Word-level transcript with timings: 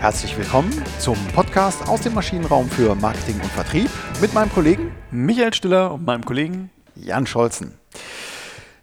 Herzlich 0.00 0.38
willkommen 0.38 0.72
zum 0.98 1.14
Podcast 1.34 1.86
aus 1.86 2.00
dem 2.00 2.14
Maschinenraum 2.14 2.70
für 2.70 2.94
Marketing 2.94 3.34
und 3.34 3.52
Vertrieb 3.52 3.90
mit 4.22 4.32
meinem 4.32 4.50
Kollegen 4.50 4.92
Michael 5.10 5.52
Stiller 5.52 5.92
und 5.92 6.06
meinem 6.06 6.24
Kollegen 6.24 6.70
Jan 6.96 7.26
Scholzen. 7.26 7.74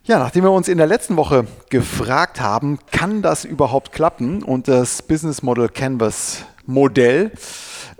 Ja, 0.03 0.19
nachdem 0.19 0.43
wir 0.43 0.51
uns 0.51 0.67
in 0.67 0.77
der 0.77 0.85
letzten 0.85 1.17
Woche 1.17 1.47
gefragt 1.71 2.39
haben, 2.39 2.77
kann 2.91 3.23
das 3.23 3.45
überhaupt 3.45 3.93
klappen 3.93 4.43
und 4.43 4.67
das 4.67 5.01
Business 5.01 5.41
Model 5.41 5.69
Canvas 5.69 6.45
Modell 6.67 7.31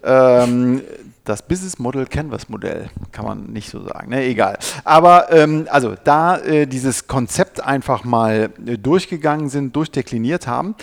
ähm, 0.03 0.83
das 1.25 1.41
Business 1.41 1.77
Model 1.77 2.05
Canvas 2.05 2.47
Modell, 2.49 2.89
kann 3.11 3.25
man 3.25 3.47
nicht 3.47 3.69
so 3.69 3.83
sagen, 3.83 4.09
ne? 4.09 4.23
egal. 4.23 4.57
Aber 4.83 5.31
ähm, 5.31 5.67
also 5.69 5.95
da 6.03 6.37
äh, 6.37 6.65
dieses 6.65 7.07
Konzept 7.07 7.61
einfach 7.63 8.03
mal 8.03 8.49
äh, 8.65 8.77
durchgegangen 8.77 9.49
sind, 9.49 9.75
durchdekliniert 9.75 10.47
haben, 10.47 10.75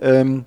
ähm, 0.00 0.44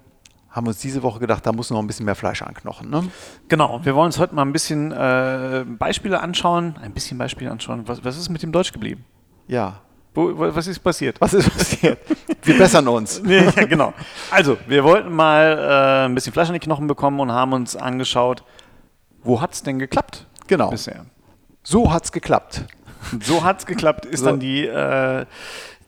haben 0.55 0.65
wir 0.65 0.69
uns 0.69 0.79
diese 0.79 1.03
Woche 1.03 1.19
gedacht, 1.19 1.45
da 1.45 1.51
muss 1.51 1.69
noch 1.69 1.79
ein 1.79 1.87
bisschen 1.87 2.05
mehr 2.05 2.15
Fleisch 2.15 2.41
anknochen. 2.41 2.89
Ne? 2.89 3.03
Genau, 3.49 3.81
wir 3.83 3.93
wollen 3.93 4.05
uns 4.05 4.19
heute 4.19 4.33
mal 4.33 4.43
ein 4.43 4.53
bisschen 4.53 4.93
äh, 4.93 5.65
Beispiele 5.67 6.21
anschauen, 6.21 6.77
ein 6.81 6.93
bisschen 6.93 7.17
Beispiele 7.17 7.51
anschauen. 7.51 7.85
Was, 7.87 8.05
was 8.05 8.17
ist 8.17 8.29
mit 8.29 8.41
dem 8.41 8.53
Deutsch 8.53 8.71
geblieben? 8.71 9.03
Ja. 9.47 9.81
Wo, 10.13 10.31
was 10.33 10.65
ist 10.67 10.79
passiert? 10.79 11.19
Was 11.19 11.33
ist 11.33 11.49
passiert? 11.51 11.99
Wir 12.41 12.57
bessern 12.57 12.87
uns. 12.87 13.21
ja, 13.27 13.51
genau. 13.65 13.93
Also, 14.31 14.57
wir 14.65 14.81
wollten 14.85 15.13
mal 15.13 15.57
äh, 15.57 16.05
ein 16.05 16.15
bisschen 16.15 16.31
Fleisch 16.31 16.47
an 16.47 16.53
die 16.53 16.59
Knochen 16.61 16.87
bekommen 16.87 17.19
und 17.19 17.33
haben 17.33 17.51
uns 17.51 17.75
angeschaut, 17.75 18.45
wo 19.23 19.41
hat 19.41 19.53
es 19.53 19.61
denn 19.61 19.77
geklappt? 19.77 20.25
Genau. 20.47 20.69
Bisher. 20.69 21.05
So 21.63 21.91
hat 21.91 22.05
es 22.05 22.13
geklappt. 22.13 22.63
So 23.21 23.43
hat 23.43 23.59
es 23.59 23.65
geklappt, 23.65 24.05
ist 24.05 24.21
so. 24.21 24.27
dann 24.27 24.39
die, 24.39 24.65
äh, 24.65 25.25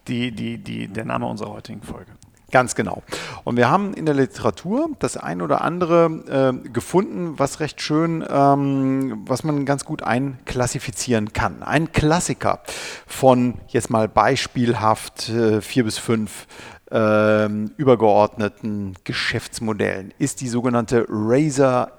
die, 0.10 0.34
die, 0.34 0.58
die, 0.58 0.90
der 0.90 1.06
Name 1.06 1.26
unserer 1.26 1.52
heutigen 1.52 1.82
Folge. 1.82 2.12
Ganz 2.50 2.76
genau. 2.76 3.04
Und 3.44 3.58
wir 3.58 3.70
haben 3.70 3.94
in 3.94 4.06
der 4.06 4.16
Literatur 4.16 4.90
das 5.00 5.18
ein 5.18 5.42
oder 5.42 5.62
andere 5.62 6.54
äh, 6.64 6.70
gefunden, 6.70 7.38
was 7.38 7.60
recht 7.60 7.82
schön, 7.82 8.26
ähm, 8.30 9.24
was 9.28 9.44
man 9.44 9.66
ganz 9.66 9.84
gut 9.84 10.02
einklassifizieren 10.02 11.34
kann. 11.34 11.62
Ein 11.62 11.92
Klassiker 11.92 12.62
von 13.06 13.56
jetzt 13.68 13.90
mal 13.90 14.08
beispielhaft 14.08 15.28
äh, 15.28 15.60
vier 15.62 15.84
bis 15.84 15.98
fünf 15.98 16.48
äh, 16.90 17.48
übergeordneten 17.76 18.96
Geschäftsmodellen 19.04 20.14
ist 20.18 20.40
die 20.40 20.48
sogenannte 20.48 21.06
Razor 21.10 21.92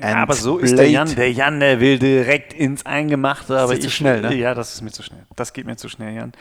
ja, 0.00 0.16
aber 0.16 0.34
so 0.34 0.58
ist 0.58 0.76
der 0.76 0.90
Jan. 0.90 1.14
Der 1.14 1.30
Jan, 1.30 1.60
der 1.60 1.80
will 1.80 1.98
direkt 1.98 2.52
ins 2.52 2.84
Eingemachte. 2.84 3.56
Aber 3.58 3.68
das 3.68 3.78
ist 3.78 3.78
ich, 3.78 3.84
zu 3.84 3.90
schnell, 3.90 4.22
ne? 4.22 4.34
Ja, 4.34 4.54
das 4.54 4.74
ist 4.74 4.82
mir 4.82 4.90
zu 4.90 5.02
schnell. 5.02 5.24
Das 5.36 5.52
geht 5.52 5.66
mir 5.66 5.76
zu 5.76 5.88
schnell, 5.88 6.14
Jan. 6.14 6.32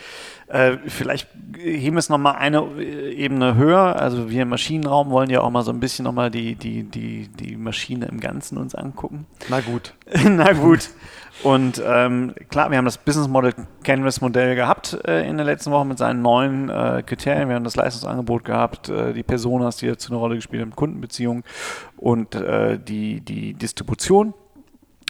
Äh, 0.48 0.78
vielleicht 0.88 1.28
heben 1.58 1.96
wir 1.96 2.00
es 2.00 2.10
nochmal 2.10 2.36
eine 2.36 2.64
Ebene 2.82 3.56
höher. 3.56 3.96
Also 3.98 4.30
wir 4.30 4.42
im 4.42 4.50
Maschinenraum 4.50 5.12
wollen 5.12 5.30
ja 5.30 5.42
auch 5.42 5.52
mal 5.52 5.64
so 5.64 5.72
ein 5.72 5.80
bisschen 5.80 6.04
nochmal 6.04 6.32
die, 6.32 6.56
die, 6.56 6.84
die, 6.84 7.28
die 7.28 7.56
Maschine 7.56 8.08
im 8.08 8.20
Ganzen 8.20 8.58
uns 8.58 8.74
angucken. 8.74 9.28
Na 9.50 9.60
gut. 9.60 9.94
Na 10.24 10.54
gut. 10.54 10.90
Und 11.42 11.82
ähm, 11.86 12.34
klar, 12.50 12.70
wir 12.70 12.78
haben 12.78 12.86
das 12.86 12.98
Business 12.98 13.28
Model 13.28 13.54
Canvas 13.84 14.22
Modell 14.22 14.56
gehabt 14.56 14.98
äh, 15.06 15.28
in 15.28 15.38
der 15.38 15.46
letzten 15.46 15.72
Woche 15.72 15.86
mit 15.86 15.98
seinen 15.98 16.22
neuen 16.22 16.70
äh, 16.70 17.04
Kriterien. 17.06 17.50
Wir 17.50 17.56
haben 17.56 17.64
das 17.64 17.76
Leistungsangebot 17.76 18.46
gehabt, 18.46 18.90
äh, 18.90 19.14
die 19.14 19.24
Personas, 19.24 19.78
die 19.78 19.88
dazu 19.88 20.12
eine 20.12 20.20
Rolle 20.20 20.36
gespielt 20.36 20.62
haben, 20.62 20.76
Kundenbeziehungen 20.76 21.44
und 21.98 22.36
äh, 22.36 22.80
die, 22.80 23.20
die 23.22 23.56
Distribution. 23.56 24.34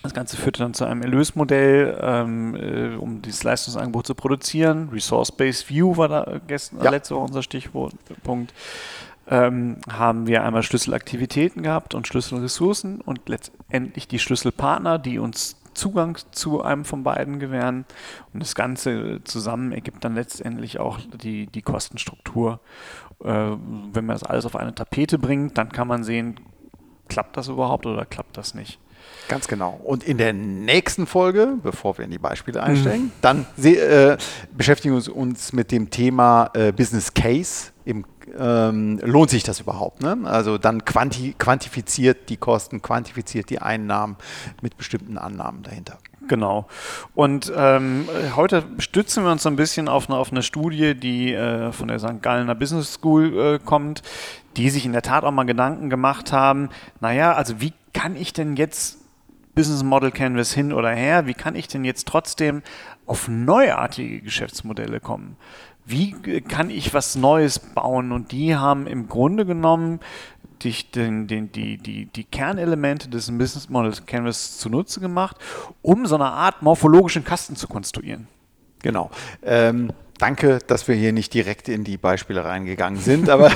Das 0.02 0.14
Ganze 0.14 0.36
führte 0.36 0.64
dann 0.64 0.74
zu 0.74 0.86
einem 0.86 1.02
Erlösmodell, 1.02 1.98
ähm, 2.02 2.56
äh, 2.56 2.96
um 2.96 3.22
dieses 3.22 3.44
Leistungsangebot 3.44 4.08
zu 4.08 4.16
produzieren. 4.16 4.90
Resource-Based 4.92 5.70
View 5.70 5.96
war 5.96 6.08
da 6.10 6.42
gestern, 6.46 6.84
ja. 6.84 6.90
letzte 6.90 7.16
Woche 7.16 7.26
unser 7.26 7.44
Stichpunkt. 7.44 8.54
Ähm, 9.30 9.78
haben 9.90 10.28
wir 10.28 10.44
einmal 10.44 10.64
Schlüsselaktivitäten 10.64 11.64
gehabt 11.64 11.96
und 11.96 12.08
Schlüsselressourcen 12.08 13.00
und 13.00 13.30
letztendlich 13.30 14.10
die 14.10 14.20
Schlüsselpartner, 14.20 15.00
die 15.00 15.20
uns 15.20 15.56
Zugang 15.74 16.18
zu 16.32 16.62
einem 16.62 16.86
von 16.86 17.04
beiden 17.04 17.40
gewähren. 17.40 17.86
Und 18.34 18.42
das 18.42 18.56
Ganze 18.56 19.22
zusammen 19.24 19.72
ergibt 19.72 20.04
dann 20.04 20.16
letztendlich 20.16 20.80
auch 20.80 21.00
die, 21.22 21.48
die 21.48 21.62
Kostenstruktur. 21.62 22.60
Äh, 23.24 23.28
wenn 23.28 24.06
man 24.06 24.16
das 24.16 24.24
alles 24.24 24.46
auf 24.46 24.56
eine 24.56 24.74
Tapete 24.74 25.20
bringt, 25.20 25.58
dann 25.58 25.70
kann 25.70 25.88
man 25.88 26.04
sehen, 26.04 26.40
klappt 27.08 27.38
das 27.38 27.48
überhaupt 27.48 27.86
oder 27.86 28.06
klappt 28.06 28.38
das 28.38 28.54
nicht. 28.54 28.80
Ganz 29.28 29.48
genau. 29.48 29.80
Und 29.84 30.04
in 30.04 30.18
der 30.18 30.34
nächsten 30.34 31.08
Folge, 31.08 31.58
bevor 31.62 31.98
wir 31.98 32.06
in 32.06 32.12
die 32.12 32.20
Beispiele 32.20 32.62
einsteigen, 32.62 33.06
mhm. 33.06 33.12
dann 33.22 33.46
äh, 33.62 34.18
beschäftigen 34.56 34.96
wir 34.96 35.16
uns 35.16 35.54
mit 35.54 35.72
dem 35.72 35.90
Thema 35.90 36.50
äh, 36.54 36.72
Business 36.72 37.14
Case. 37.14 37.73
Im, 37.86 38.06
ähm, 38.38 39.00
lohnt 39.04 39.30
sich 39.30 39.44
das 39.44 39.60
überhaupt? 39.60 40.02
Ne? 40.02 40.18
Also 40.24 40.58
dann 40.58 40.86
quanti 40.86 41.36
quantifiziert 41.38 42.30
die 42.30 42.38
Kosten, 42.38 42.82
quantifiziert 42.82 43.50
die 43.50 43.60
Einnahmen 43.60 44.16
mit 44.62 44.78
bestimmten 44.78 45.18
Annahmen 45.18 45.64
dahinter. 45.64 45.98
Genau. 46.28 46.68
Und 47.16 47.52
ähm, 47.56 48.08
heute 48.36 48.64
stützen 48.78 49.26
wir 49.26 49.32
uns 49.32 49.44
so 49.44 49.50
ein 49.50 49.58
bisschen 49.58 49.90
auf 49.90 50.10
eine, 50.10 50.18
auf 50.18 50.32
eine 50.32 50.42
Studie, 50.42 50.96
die 50.96 51.34
äh, 51.34 51.72
von 51.74 51.90
der 51.90 52.00
St. 52.00 52.22
Gallener 52.22 52.56
Business 52.56 52.94
School 52.94 53.38
äh, 53.38 53.60
kommt, 53.60 54.04
die 54.56 54.70
sich 54.70 54.86
in 54.86 54.94
der 54.94 55.02
Tat 55.02 55.24
auch 55.26 55.32
mal 55.32 55.44
Gedanken 55.44 55.90
gemacht 55.90 56.32
haben, 56.32 56.70
naja, 57.02 57.34
also 57.34 57.60
wie 57.60 57.74
kann 57.94 58.16
ich 58.16 58.34
denn 58.34 58.56
jetzt 58.56 59.03
Business 59.56 59.84
Model 59.84 60.12
Canvas 60.12 60.54
hin 60.54 60.74
oder 60.74 60.92
her, 60.92 61.28
wie 61.28 61.34
kann 61.34 61.56
ich 61.56 61.68
denn 61.68 61.86
jetzt 61.86 62.08
trotzdem 62.08 62.64
auf 63.06 63.28
neuartige 63.28 64.22
Geschäftsmodelle 64.22 65.00
kommen? 65.00 65.38
Wie 65.86 66.12
kann 66.42 66.70
ich 66.70 66.94
was 66.94 67.16
Neues 67.16 67.60
bauen? 67.60 68.12
Und 68.12 68.32
die 68.32 68.56
haben 68.56 68.88
im 68.88 69.08
Grunde 69.08 69.46
genommen 69.46 70.00
die, 70.62 70.74
den, 70.96 71.28
den, 71.28 71.52
die, 71.52 71.78
die, 71.78 72.06
die 72.06 72.24
Kernelemente 72.24 73.10
des 73.10 73.28
Business 73.38 73.70
Model 73.70 73.94
Canvas 74.06 74.58
zunutze 74.58 75.02
gemacht, 75.02 75.38
um 75.82 76.06
so 76.06 76.16
eine 76.16 76.26
Art 76.26 76.62
morphologischen 76.62 77.24
Kasten 77.24 77.56
zu 77.56 77.68
konstruieren. 77.68 78.28
Genau. 78.82 79.12
Ähm, 79.42 79.92
danke, 80.18 80.60
dass 80.68 80.88
wir 80.88 80.96
hier 80.96 81.14
nicht 81.14 81.34
direkt 81.34 81.70
in 81.70 81.84
die 81.84 81.98
Beispiele 81.98 82.46
reingegangen 82.46 83.00
sind, 83.00 83.30
aber 83.30 83.52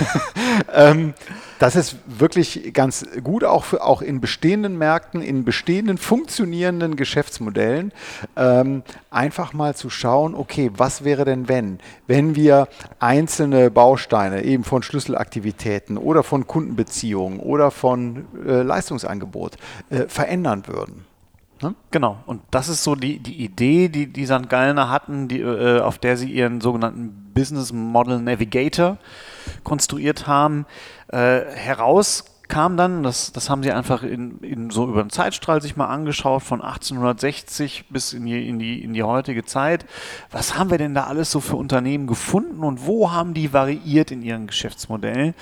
ähm, 0.74 1.14
das 1.58 1.76
ist 1.76 1.96
wirklich 2.06 2.72
ganz 2.72 3.04
gut, 3.22 3.44
auch, 3.44 3.64
für, 3.64 3.82
auch 3.82 4.00
in 4.00 4.20
bestehenden 4.20 4.78
Märkten, 4.78 5.20
in 5.20 5.44
bestehenden 5.44 5.98
funktionierenden 5.98 6.96
Geschäftsmodellen, 6.96 7.92
ähm, 8.36 8.82
einfach 9.10 9.52
mal 9.52 9.74
zu 9.74 9.90
schauen, 9.90 10.34
okay, 10.34 10.70
was 10.74 11.04
wäre 11.04 11.24
denn 11.24 11.48
wenn, 11.48 11.78
wenn 12.06 12.34
wir 12.34 12.68
einzelne 12.98 13.70
Bausteine 13.70 14.42
eben 14.42 14.64
von 14.64 14.82
Schlüsselaktivitäten 14.82 15.98
oder 15.98 16.22
von 16.22 16.46
Kundenbeziehungen 16.46 17.40
oder 17.40 17.70
von 17.70 18.26
äh, 18.46 18.62
Leistungsangebot 18.62 19.56
äh, 19.90 20.06
verändern 20.08 20.66
würden. 20.66 21.09
Ne? 21.62 21.74
Genau, 21.90 22.18
und 22.26 22.40
das 22.50 22.68
ist 22.68 22.84
so 22.84 22.94
die, 22.94 23.18
die 23.18 23.44
Idee, 23.44 23.88
die 23.88 24.06
die 24.06 24.26
St. 24.26 24.48
Gallner 24.48 24.88
hatten, 24.88 25.28
die, 25.28 25.40
äh, 25.40 25.80
auf 25.80 25.98
der 25.98 26.16
sie 26.16 26.30
ihren 26.30 26.60
sogenannten 26.60 27.30
Business 27.34 27.72
Model 27.72 28.20
Navigator 28.20 28.96
konstruiert 29.62 30.26
haben. 30.26 30.66
Äh, 31.08 31.40
heraus 31.54 32.24
kam 32.50 32.76
dann, 32.76 33.02
das, 33.02 33.32
das 33.32 33.48
haben 33.48 33.62
sie 33.62 33.72
einfach 33.72 34.02
in, 34.02 34.38
in 34.40 34.70
so 34.70 34.86
über 34.88 35.00
einen 35.00 35.10
Zeitstrahl 35.10 35.62
sich 35.62 35.76
mal 35.76 35.86
angeschaut, 35.86 36.42
von 36.42 36.60
1860 36.60 37.86
bis 37.88 38.12
in 38.12 38.26
die, 38.26 38.48
in, 38.48 38.58
die, 38.58 38.82
in 38.82 38.92
die 38.92 39.02
heutige 39.02 39.44
Zeit. 39.44 39.86
Was 40.30 40.58
haben 40.58 40.70
wir 40.70 40.78
denn 40.78 40.94
da 40.94 41.04
alles 41.04 41.30
so 41.30 41.40
für 41.40 41.56
Unternehmen 41.56 42.06
gefunden 42.06 42.62
und 42.64 42.86
wo 42.86 43.12
haben 43.12 43.32
die 43.34 43.52
variiert 43.52 44.10
in 44.10 44.22
ihren 44.22 44.46
Geschäftsmodellen? 44.46 45.34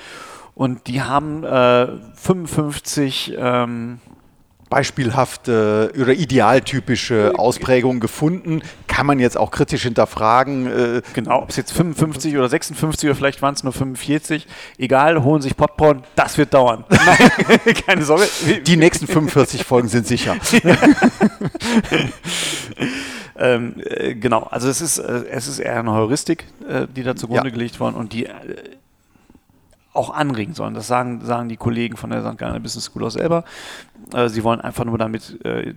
Und 0.55 0.87
die 0.87 1.01
haben 1.01 1.43
äh, 1.43 1.87
55 2.15 3.33
ähm, 3.37 3.99
beispielhafte 4.69 5.91
oder 5.99 6.13
idealtypische 6.13 7.33
Ausprägungen 7.35 7.99
gefunden. 7.99 8.61
Kann 8.87 9.05
man 9.05 9.19
jetzt 9.19 9.37
auch 9.37 9.51
kritisch 9.51 9.83
hinterfragen. 9.83 10.67
Äh, 10.67 11.01
genau, 11.13 11.43
ob 11.43 11.49
es 11.49 11.55
jetzt 11.55 11.71
55 11.71 12.37
oder 12.37 12.49
56 12.49 13.09
oder 13.09 13.15
vielleicht 13.15 13.41
waren 13.41 13.55
es 13.55 13.63
nur 13.63 13.73
45. 13.73 14.47
Egal, 14.77 15.23
holen 15.23 15.41
sich 15.41 15.57
Popcorn, 15.57 16.03
das 16.15 16.37
wird 16.37 16.53
dauern. 16.53 16.83
Nein, 16.89 17.73
keine 17.87 18.03
Sorge. 18.03 18.27
Die 18.65 18.77
nächsten 18.77 19.07
45 19.07 19.63
Folgen 19.63 19.87
sind 19.87 20.05
sicher. 20.05 20.35
ähm, 23.37 23.75
äh, 23.83 24.15
genau, 24.15 24.43
also 24.51 24.67
es 24.69 24.81
ist, 24.81 24.99
äh, 24.99 25.23
es 25.31 25.47
ist 25.47 25.59
eher 25.59 25.79
eine 25.79 25.93
Heuristik, 25.93 26.45
äh, 26.67 26.87
die 26.87 27.03
da 27.03 27.15
zugrunde 27.15 27.47
ja. 27.47 27.51
gelegt 27.51 27.79
worden 27.79 27.95
und 27.95 28.13
die 28.13 28.27
äh, 28.27 28.31
auch 29.99 30.09
anregen 30.11 30.53
sollen. 30.53 30.73
Das 30.73 30.87
sagen, 30.87 31.19
sagen 31.25 31.49
die 31.49 31.57
Kollegen 31.57 31.97
von 31.97 32.09
der 32.09 32.23
St. 32.23 32.37
Gallen 32.37 32.63
Business 32.63 32.85
School 32.85 33.03
auch 33.03 33.11
selber. 33.11 33.43
Äh, 34.13 34.29
sie 34.29 34.45
wollen 34.45 34.61
einfach 34.61 34.85
nur 34.85 34.97
damit 34.97 35.43
äh, 35.45 35.73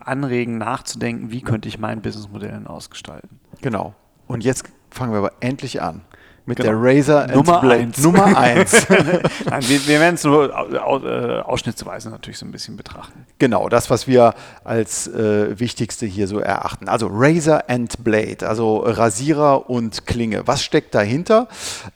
anregen, 0.00 0.58
nachzudenken, 0.58 1.32
wie 1.32 1.42
könnte 1.42 1.68
ich 1.68 1.78
mein 1.80 2.00
Businessmodell 2.00 2.66
ausgestalten. 2.66 3.40
Genau. 3.62 3.94
Und 4.28 4.44
jetzt 4.44 4.64
fangen 4.90 5.12
wir 5.12 5.18
aber 5.18 5.32
endlich 5.40 5.82
an. 5.82 6.02
Mit 6.46 6.58
genau. 6.58 6.70
der 6.70 6.78
Razer 6.80 7.26
Nummer 7.28 7.60
Blade. 7.60 7.82
Eins. 7.82 7.98
Nummer 8.02 8.36
1. 8.36 8.88
Nein, 8.90 9.62
wir, 9.68 9.86
wir 9.86 10.00
werden 10.00 10.14
es 10.16 10.24
nur 10.24 10.50
äh, 10.50 11.40
ausschnittsweise 11.40 12.10
natürlich 12.10 12.38
so 12.38 12.44
ein 12.44 12.52
bisschen 12.52 12.76
betrachten. 12.76 13.24
Genau, 13.38 13.68
das, 13.70 13.88
was 13.88 14.06
wir 14.06 14.34
als 14.62 15.08
äh, 15.08 15.58
Wichtigste 15.58 16.04
hier 16.04 16.28
so 16.28 16.40
erachten. 16.40 16.88
Also 16.88 17.08
Razer 17.10 17.68
and 17.68 18.04
Blade, 18.04 18.46
also 18.46 18.78
Rasierer 18.78 19.70
und 19.70 20.06
Klinge. 20.06 20.46
Was 20.46 20.62
steckt 20.62 20.94
dahinter? 20.94 21.48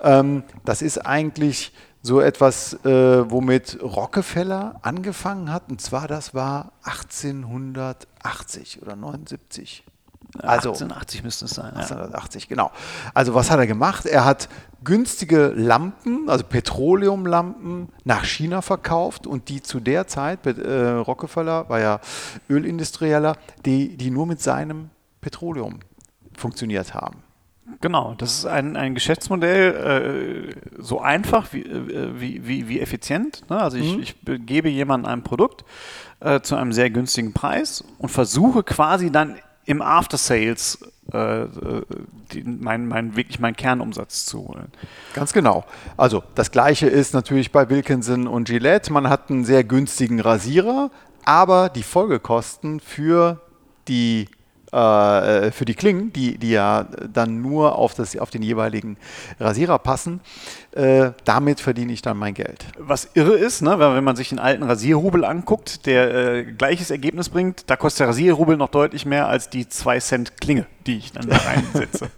Ähm, 0.03 0.45
das 0.65 0.81
ist 0.81 0.99
eigentlich 0.99 1.73
so 2.03 2.21
etwas, 2.21 2.73
äh, 2.85 3.31
womit 3.31 3.79
Rockefeller 3.83 4.77
angefangen 4.83 5.53
hat. 5.53 5.65
Und 5.69 5.81
zwar, 5.81 6.09
das 6.09 6.33
war 6.35 6.73
1880 6.85 8.81
oder 8.83 8.97
79. 8.97 9.85
Also 10.37 10.71
1880 10.71 11.25
müsste 11.25 11.47
es 11.47 11.53
sein. 11.53 11.75
1880, 11.75 12.43
ja. 12.45 12.49
genau. 12.49 12.71
Also 13.15 13.35
was 13.35 13.51
hat 13.51 13.59
er 13.59 13.67
gemacht? 13.67 14.05
Er 14.07 14.25
hat 14.25 14.49
günstige 14.85 15.53
Lampen, 15.57 16.29
also 16.29 16.45
Petroleumlampen, 16.45 17.89
nach 18.05 18.25
China 18.25 18.61
verkauft 18.63 19.27
und 19.27 19.49
die 19.49 19.63
zu 19.63 19.81
der 19.81 20.07
Zeit, 20.07 20.47
äh, 20.47 20.91
Rockefeller 20.91 21.69
war 21.69 21.81
ja 21.81 22.01
Ölindustrieller, 22.49 23.37
die, 23.65 23.97
die 23.97 24.11
nur 24.11 24.27
mit 24.27 24.41
seinem 24.41 24.91
Petroleum 25.21 25.81
funktioniert 26.37 26.95
haben. 26.95 27.23
Genau, 27.81 28.15
das 28.17 28.39
ist 28.39 28.47
ein, 28.47 28.77
ein 28.77 28.95
Geschäftsmodell 28.95 30.55
äh, 30.57 30.83
so 30.83 31.01
einfach 31.01 31.53
wie, 31.53 31.63
äh, 31.63 32.21
wie, 32.21 32.47
wie, 32.47 32.69
wie 32.69 32.81
effizient. 32.81 33.49
Ne? 33.51 33.61
Also 33.61 33.77
ich, 33.77 33.97
mhm. 33.97 34.03
ich 34.03 34.17
gebe 34.47 34.69
jemandem 34.69 35.11
ein 35.13 35.23
Produkt 35.23 35.65
äh, 36.21 36.41
zu 36.41 36.57
einem 36.57 36.73
sehr 36.73 36.91
günstigen 36.91 37.35
Preis 37.35 37.85
und 37.99 38.09
versuche 38.09 38.63
quasi 38.63 39.13
dann 39.13 39.37
im 39.69 39.83
After 39.83 40.17
Sales 40.17 40.79
äh, 41.13 41.43
äh, 41.43 41.47
mein, 42.43 42.89
mein, 42.89 43.17
wirklich 43.17 43.39
meinen 43.39 43.55
Kernumsatz 43.57 44.25
zu 44.25 44.49
holen. 44.49 44.73
Ganz 45.13 45.35
genau. 45.35 45.65
Also 45.99 46.23
das 46.35 46.51
gleiche 46.51 46.87
ist 46.87 47.13
natürlich 47.13 47.53
bei 47.53 47.69
Wilkinson 47.69 48.27
und 48.27 48.49
Gillette. 48.49 48.91
Man 48.91 49.11
hat 49.11 49.31
einen 49.31 49.45
sehr 49.45 49.65
günstigen 49.65 50.21
Rasierer, 50.21 50.91
aber 51.25 51.69
die 51.69 51.83
Folgekosten 51.83 52.81
für 52.81 53.41
die 53.89 54.29
äh, 54.73 55.51
für 55.51 55.65
die 55.65 55.75
Klingen, 55.75 56.13
die, 56.13 56.39
die 56.39 56.51
ja 56.51 56.87
dann 57.13 57.41
nur 57.41 57.77
auf, 57.77 57.95
das, 57.95 58.17
auf 58.19 58.31
den 58.31 58.43
jeweiligen 58.43 58.97
Rasierer 59.41 59.79
passen. 59.79 60.21
Äh, 60.73 61.13
damit 61.25 61.61
verdiene 61.61 61.93
ich 61.93 62.03
dann 62.03 62.17
mein 62.17 62.35
Geld. 62.35 62.67
Was 62.79 63.09
irre 63.15 63.37
ist, 63.37 63.63
ne, 63.63 63.79
wenn 63.79 64.05
man 64.05 64.17
sich 64.17 64.29
den 64.29 64.39
alten 64.39 64.63
Rasierhubel 64.63 65.25
anguckt, 65.25 65.87
der 65.87 66.15
äh, 66.15 66.45
gleiches 66.45 66.91
Ergebnis 66.91 67.29
bringt, 67.29 67.71
da 67.71 67.77
kostet 67.77 68.01
der 68.01 68.09
Rasierhubel 68.09 68.57
noch 68.57 68.69
deutlich 68.69 69.07
mehr 69.07 69.29
als 69.29 69.51
die 69.51 69.69
2 69.69 70.01
Cent 70.01 70.41
Klinge, 70.41 70.67
die 70.87 70.99
ich 70.99 71.13
dann 71.13 71.29
da 71.29 71.37
reinsetze. 71.47 72.11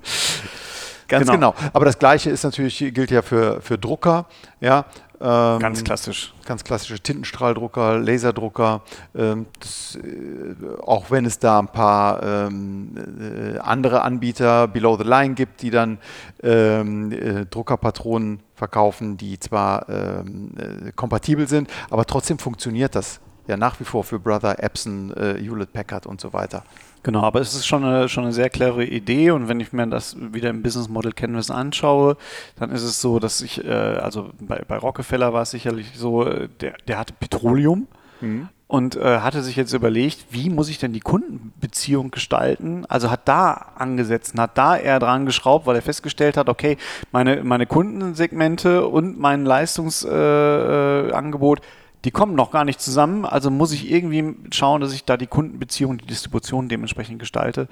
Ganz 1.09 1.27
genau. 1.27 1.53
genau. 1.53 1.71
Aber 1.73 1.85
das 1.85 1.99
Gleiche 1.99 2.31
ist 2.31 2.45
natürlich, 2.45 2.79
gilt 2.79 3.11
ja 3.11 3.23
für, 3.23 3.61
für 3.61 3.79
Drucker. 3.79 4.27
Ja, 4.61 4.87
ganz 5.21 5.85
klassisch. 5.85 6.33
Ganz 6.47 6.65
klassische 6.65 6.99
Tintenstrahldrucker, 6.99 7.99
Laserdrucker. 7.99 8.83
Ähm, 9.15 9.47
das, 9.59 9.97
äh, 9.97 10.55
auch 10.83 11.11
wenn 11.11 11.27
es 11.27 11.39
da 11.39 11.59
ein 11.59 11.69
paar 11.69 12.23
ähm, 12.23 12.95
äh, 13.21 13.59
andere 13.59 14.03
Anbieter 14.03 14.67
below 14.67 14.97
the 14.97 15.05
line 15.05 15.35
gibt, 15.35 15.63
die 15.63 15.71
dann 15.71 15.99
ähm, 16.43 17.13
äh, 17.13 17.45
Druckerpatronen 17.47 18.41
verkaufen, 18.55 19.17
die 19.17 19.39
zwar 19.39 19.89
ähm, 19.89 20.53
äh, 20.57 20.93
kompatibel 20.93 21.49
sind, 21.49 21.71
aber 21.91 22.05
trotzdem 22.07 22.39
funktioniert 22.39 22.95
das 22.95 23.21
ja 23.47 23.57
nach 23.57 23.79
wie 23.81 23.85
vor 23.85 24.05
für 24.05 24.19
Brother, 24.19 24.63
Epson, 24.63 25.13
äh, 25.17 25.37
Hewlett 25.39 25.73
Packard 25.73 26.07
und 26.07 26.21
so 26.21 26.33
weiter. 26.33 26.65
Genau, 27.03 27.23
aber 27.23 27.41
es 27.41 27.55
ist 27.55 27.67
schon 27.67 27.83
eine, 27.83 28.11
schon 28.11 28.25
eine 28.25 28.35
sehr 28.35 28.51
clevere 28.51 28.85
Idee 28.85 29.31
und 29.31 29.49
wenn 29.49 29.59
ich 29.59 29.73
mir 29.73 29.87
das 29.87 30.17
wieder 30.19 30.51
im 30.51 30.63
Business 30.63 30.91
Model 30.91 31.13
Canvas 31.13 31.51
anschaue, 31.51 32.19
dann 32.57 32.71
ist 32.71 32.83
es 32.83 33.01
so, 33.01 33.19
dass 33.19 33.41
ich, 33.41 33.65
äh, 33.65 33.71
also 33.71 34.29
bei, 34.39 34.63
bei 34.69 34.77
Rockefeller 34.77 35.33
war 35.33 35.41
es 35.43 35.51
sicherlich 35.51 35.93
so, 35.95 36.27
äh, 36.27 36.51
der, 36.61 36.75
der 36.89 36.99
hatte 36.99 37.15
Petroleum 37.19 37.87
mhm. 38.21 38.51
und 38.67 38.97
äh, 38.97 39.21
hatte 39.21 39.43
sich 39.43 39.57
jetzt 39.57 39.73
überlegt, 39.73 40.27
wie 40.29 40.51
muss 40.51 40.69
ich 40.69 40.79
denn 40.79 40.93
die 40.93 41.01
Kundenbeziehung 41.01 42.11
gestalten? 42.11 42.85
Also 42.87 43.11
hat 43.11 43.27
da 43.27 43.73
angesetzt, 43.77 44.37
hat 44.37 44.59
da 44.59 44.77
eher 44.77 44.99
dran 44.99 45.25
geschraubt, 45.25 45.67
weil 45.67 45.77
er 45.77 45.83
festgestellt 45.83 46.37
hat, 46.37 46.51
okay, 46.51 46.77
meine, 47.13 47.43
meine 47.45 47.65
Kundensegmente 47.65 48.87
und 48.87 49.19
mein 49.19 49.47
Leistungsangebot 49.47 51.61
äh, 51.61 51.63
die 52.05 52.11
kommen 52.11 52.35
noch 52.35 52.51
gar 52.51 52.65
nicht 52.65 52.81
zusammen, 52.81 53.25
also 53.25 53.51
muss 53.51 53.73
ich 53.73 53.91
irgendwie 53.91 54.35
schauen, 54.53 54.81
dass 54.81 54.93
ich 54.93 55.05
da 55.05 55.17
die 55.17 55.27
Kundenbeziehung, 55.27 55.99
die 55.99 56.07
Distribution 56.07 56.69
dementsprechend 56.69 57.19
gestalte, 57.19 57.69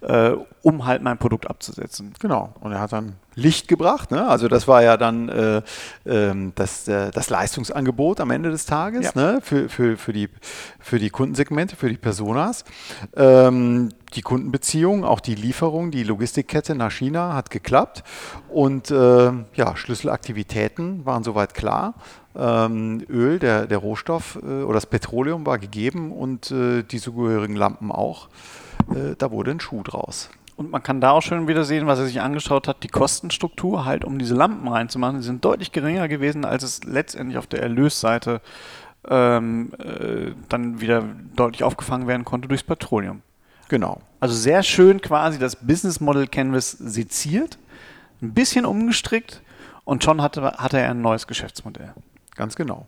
äh, 0.00 0.32
um 0.62 0.84
halt 0.84 1.02
mein 1.02 1.18
Produkt 1.18 1.48
abzusetzen. 1.48 2.12
Genau. 2.18 2.54
Und 2.60 2.72
er 2.72 2.80
hat 2.80 2.92
dann 2.92 3.14
Licht 3.38 3.68
gebracht. 3.68 4.10
Ne? 4.10 4.26
Also 4.26 4.48
das 4.48 4.66
war 4.66 4.82
ja 4.82 4.96
dann 4.96 5.28
äh, 5.28 5.62
äh, 6.04 6.52
das, 6.56 6.88
äh, 6.88 7.10
das 7.12 7.30
Leistungsangebot 7.30 8.20
am 8.20 8.32
Ende 8.32 8.50
des 8.50 8.66
Tages 8.66 9.12
ja. 9.14 9.20
ne? 9.32 9.38
für, 9.40 9.68
für, 9.68 9.96
für, 9.96 10.12
die, 10.12 10.28
für 10.80 10.98
die 10.98 11.10
Kundensegmente, 11.10 11.76
für 11.76 11.88
die 11.88 11.96
Personas. 11.96 12.64
Ähm, 13.16 13.90
die 14.14 14.22
Kundenbeziehung, 14.22 15.04
auch 15.04 15.20
die 15.20 15.34
Lieferung, 15.34 15.90
die 15.90 16.02
Logistikkette 16.02 16.74
nach 16.74 16.90
China 16.90 17.34
hat 17.34 17.50
geklappt 17.50 18.02
und 18.48 18.90
äh, 18.90 19.32
ja, 19.54 19.76
Schlüsselaktivitäten 19.76 21.04
waren 21.04 21.24
soweit 21.24 21.54
klar. 21.54 21.94
Ähm, 22.36 23.04
Öl, 23.08 23.38
der, 23.38 23.66
der 23.66 23.78
Rohstoff 23.78 24.38
äh, 24.42 24.62
oder 24.62 24.74
das 24.74 24.86
Petroleum 24.86 25.44
war 25.46 25.58
gegeben 25.58 26.12
und 26.12 26.50
äh, 26.50 26.82
die 26.82 27.00
zugehörigen 27.00 27.56
Lampen 27.56 27.90
auch. 27.90 28.28
Äh, 28.90 29.16
da 29.18 29.30
wurde 29.30 29.50
ein 29.50 29.60
Schuh 29.60 29.82
draus. 29.82 30.30
Und 30.56 30.72
man 30.72 30.82
kann 30.82 31.00
da 31.00 31.12
auch 31.12 31.22
schon 31.22 31.46
wieder 31.46 31.64
sehen, 31.64 31.86
was 31.86 32.00
er 32.00 32.06
sich 32.06 32.20
angeschaut 32.20 32.66
hat, 32.66 32.82
die 32.82 32.88
Kostenstruktur 32.88 33.84
halt, 33.84 34.04
um 34.04 34.18
diese 34.18 34.34
Lampen 34.34 34.66
reinzumachen, 34.66 35.18
die 35.18 35.22
sind 35.22 35.44
deutlich 35.44 35.70
geringer 35.70 36.08
gewesen, 36.08 36.44
als 36.44 36.64
es 36.64 36.82
letztendlich 36.82 37.38
auf 37.38 37.46
der 37.46 37.62
Erlösseite 37.62 38.40
ähm, 39.08 39.70
äh, 39.78 40.32
dann 40.48 40.80
wieder 40.80 41.04
deutlich 41.36 41.62
aufgefangen 41.62 42.08
werden 42.08 42.24
konnte 42.24 42.48
durchs 42.48 42.64
Petroleum. 42.64 43.22
Genau. 43.68 44.00
Also 44.20 44.34
sehr 44.34 44.62
schön 44.62 45.00
quasi 45.00 45.38
das 45.38 45.56
Business 45.56 46.00
Model 46.00 46.26
Canvas 46.26 46.72
seziert, 46.72 47.58
ein 48.20 48.34
bisschen 48.34 48.64
umgestrickt 48.64 49.42
und 49.84 50.02
schon 50.02 50.22
hatte, 50.22 50.42
hatte 50.42 50.78
er 50.78 50.90
ein 50.90 51.02
neues 51.02 51.26
Geschäftsmodell. 51.26 51.94
Ganz 52.34 52.56
genau 52.56 52.86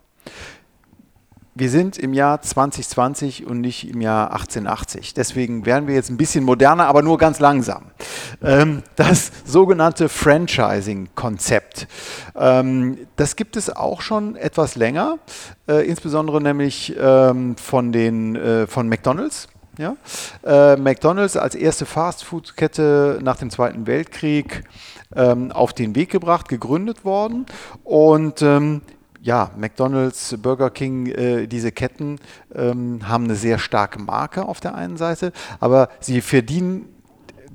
wir 1.61 1.69
sind 1.69 1.99
im 1.99 2.15
Jahr 2.15 2.41
2020 2.41 3.47
und 3.47 3.61
nicht 3.61 3.89
im 3.89 4.01
Jahr 4.01 4.33
1880. 4.33 5.15
Deswegen 5.15 5.67
werden 5.67 5.89
wir 5.89 5.95
jetzt 5.95 6.09
ein 6.09 6.17
bisschen 6.17 6.45
moderner, 6.45 6.87
aber 6.87 7.03
nur 7.03 7.19
ganz 7.19 7.39
langsam. 7.39 7.91
Ähm, 8.43 8.83
das 8.97 9.31
sogenannte 9.45 10.09
Franchising-Konzept. 10.09 11.89
Ähm, 12.35 12.99
das 13.17 13.37
gibt 13.37 13.57
es 13.57 13.75
auch 13.75 14.01
schon 14.01 14.37
etwas 14.37 14.77
länger, 14.77 15.19
äh, 15.69 15.87
insbesondere 15.87 16.41
nämlich 16.41 16.97
ähm, 16.99 17.57
von, 17.57 17.93
den, 17.93 18.37
äh, 18.37 18.67
von 18.67 18.89
McDonald's. 18.89 19.49
Ja? 19.81 19.97
Äh, 20.45 20.77
McDonald's 20.77 21.37
als 21.37 21.55
erste 21.55 21.87
Fastfood-Kette 21.87 23.19
nach 23.23 23.37
dem 23.37 23.51
Zweiten 23.51 23.87
Weltkrieg 23.87 24.65
ähm, 25.17 25.51
auf 25.51 25.73
den 25.73 25.95
Weg 25.95 26.11
gebracht, 26.11 26.49
gegründet 26.49 27.05
worden. 27.05 27.47
Und 27.83 28.43
ähm, 28.43 28.83
ja, 29.23 29.51
McDonald's, 29.57 30.37
Burger 30.41 30.71
King, 30.71 31.07
äh, 31.07 31.47
diese 31.47 31.73
Ketten 31.73 32.19
ähm, 32.55 33.09
haben 33.09 33.25
eine 33.25 33.37
sehr 33.37 33.59
starke 33.59 33.99
Marke 33.99 34.47
auf 34.47 34.61
der 34.61 34.75
einen 34.75 34.97
Seite, 34.97 35.33
aber 35.61 35.89
sie 36.01 36.21
verdienen, 36.21 36.87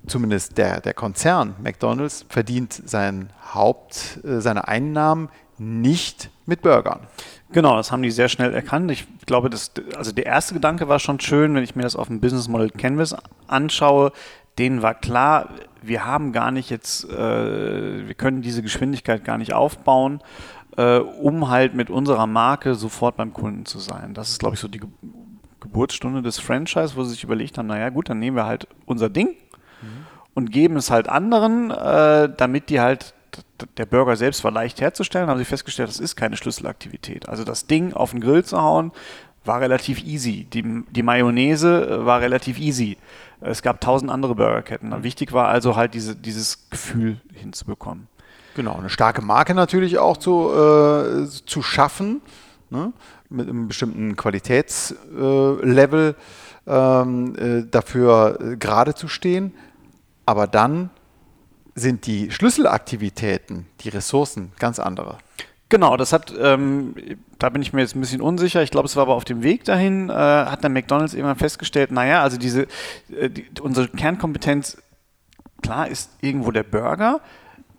zumindest 0.07 0.57
der, 0.57 0.81
der 0.81 0.93
Konzern 0.93 1.55
McDonald's, 1.61 2.25
verdient 2.29 2.73
sein 2.85 3.29
Haupt, 3.53 4.19
äh, 4.23 4.41
seine 4.41 4.67
Einnahmen 4.67 5.29
nicht 5.57 6.29
mit 6.45 6.61
Burgern. 6.61 7.01
Genau, 7.51 7.77
das 7.77 7.91
haben 7.91 8.01
die 8.01 8.11
sehr 8.11 8.27
schnell 8.27 8.53
erkannt. 8.53 8.91
Ich 8.91 9.07
glaube, 9.25 9.49
das, 9.49 9.71
also 9.95 10.11
der 10.11 10.25
erste 10.25 10.53
Gedanke 10.53 10.87
war 10.87 10.99
schon 10.99 11.19
schön, 11.19 11.53
wenn 11.55 11.63
ich 11.63 11.75
mir 11.75 11.83
das 11.83 11.95
auf 11.95 12.07
dem 12.07 12.19
Business 12.19 12.47
Model 12.47 12.69
Canvas 12.69 13.15
anschaue. 13.47 14.11
Denen 14.57 14.81
war 14.81 14.93
klar, 14.93 15.49
wir 15.81 16.05
haben 16.05 16.31
gar 16.31 16.51
nicht 16.51 16.69
jetzt, 16.69 17.09
äh, 17.09 18.07
wir 18.07 18.13
können 18.15 18.41
diese 18.41 18.61
Geschwindigkeit 18.61 19.23
gar 19.23 19.37
nicht 19.37 19.53
aufbauen 19.53 20.21
äh, 20.77 20.97
um 20.97 21.49
halt 21.49 21.73
mit 21.73 21.89
unserer 21.89 22.27
Marke 22.27 22.75
sofort 22.75 23.17
beim 23.17 23.33
Kunden 23.33 23.65
zu 23.65 23.79
sein. 23.79 24.13
Das 24.13 24.29
ist, 24.29 24.39
glaube 24.39 24.55
ich, 24.55 24.61
so 24.61 24.67
die 24.67 24.79
Ge 24.79 24.89
Geburtsstunde 25.61 26.21
des 26.21 26.37
Franchise, 26.37 26.95
wo 26.95 27.03
sie 27.03 27.11
sich 27.11 27.23
überlegt 27.23 27.57
haben, 27.57 27.65
naja 27.65 27.89
gut, 27.89 28.07
dann 28.07 28.19
nehmen 28.19 28.37
wir 28.37 28.45
halt 28.45 28.67
unser 28.85 29.09
Ding 29.09 29.29
mhm. 29.29 30.05
und 30.35 30.51
geben 30.51 30.77
es 30.77 30.91
halt 30.91 31.09
anderen, 31.09 31.71
äh, 31.71 32.29
damit 32.37 32.69
die 32.69 32.79
halt 32.79 33.15
der 33.77 33.85
Burger 33.85 34.15
selbst 34.15 34.43
war 34.43 34.51
leicht 34.51 34.81
herzustellen, 34.81 35.29
haben 35.29 35.37
sie 35.37 35.45
festgestellt, 35.45 35.89
das 35.89 35.99
ist 35.99 36.15
keine 36.15 36.37
Schlüsselaktivität. 36.37 37.29
Also 37.29 37.43
das 37.43 37.67
Ding 37.67 37.93
auf 37.93 38.11
den 38.11 38.21
Grill 38.21 38.43
zu 38.43 38.61
hauen, 38.61 38.91
war 39.45 39.61
relativ 39.61 40.03
easy. 40.03 40.45
Die, 40.45 40.83
die 40.89 41.03
Mayonnaise 41.03 41.87
äh, 41.87 42.05
war 42.05 42.21
relativ 42.21 42.59
easy. 42.59 42.97
Es 43.41 43.61
gab 43.61 43.81
tausend 43.81 44.09
andere 44.11 44.35
Burgerketten. 44.35 45.03
Wichtig 45.03 45.33
war 45.33 45.49
also 45.49 45.75
halt 45.75 45.93
diese, 45.93 46.15
dieses 46.15 46.69
Gefühl 46.69 47.17
hinzubekommen. 47.33 48.07
Genau, 48.55 48.77
eine 48.77 48.89
starke 48.89 49.21
Marke 49.21 49.53
natürlich 49.53 49.97
auch 49.97 50.15
zu, 50.17 50.49
äh, 50.49 51.27
zu 51.45 51.61
schaffen, 51.61 52.21
ne? 52.69 52.93
mit 53.29 53.49
einem 53.49 53.67
bestimmten 53.67 54.15
Qualitätslevel 54.15 56.15
äh, 56.65 56.67
ähm, 56.67 57.35
äh, 57.35 57.63
dafür 57.69 58.39
äh, 58.39 58.57
gerade 58.57 58.95
zu 58.95 59.07
stehen. 59.07 59.53
Aber 60.25 60.47
dann 60.47 60.89
sind 61.75 62.07
die 62.07 62.31
Schlüsselaktivitäten, 62.31 63.67
die 63.81 63.89
Ressourcen 63.89 64.53
ganz 64.57 64.79
andere. 64.79 65.17
Genau, 65.67 65.97
das 65.97 66.13
hat, 66.13 66.33
ähm, 66.39 66.95
da 67.37 67.49
bin 67.49 67.61
ich 67.61 67.73
mir 67.73 67.81
jetzt 67.81 67.95
ein 67.95 68.01
bisschen 68.01 68.21
unsicher. 68.21 68.61
Ich 68.61 68.71
glaube, 68.71 68.85
es 68.85 68.95
war 68.95 69.03
aber 69.03 69.15
auf 69.15 69.25
dem 69.25 69.43
Weg 69.43 69.65
dahin, 69.65 70.09
äh, 70.09 70.13
hat 70.13 70.63
dann 70.63 70.73
McDonalds 70.73 71.13
irgendwann 71.13 71.37
festgestellt, 71.37 71.91
naja, 71.91 72.21
also 72.21 72.37
diese, 72.37 72.67
äh, 73.19 73.29
die, 73.29 73.45
unsere 73.61 73.89
Kernkompetenz, 73.89 74.77
klar 75.61 75.87
ist 75.87 76.11
irgendwo 76.21 76.51
der 76.51 76.63
Burger, 76.63 77.19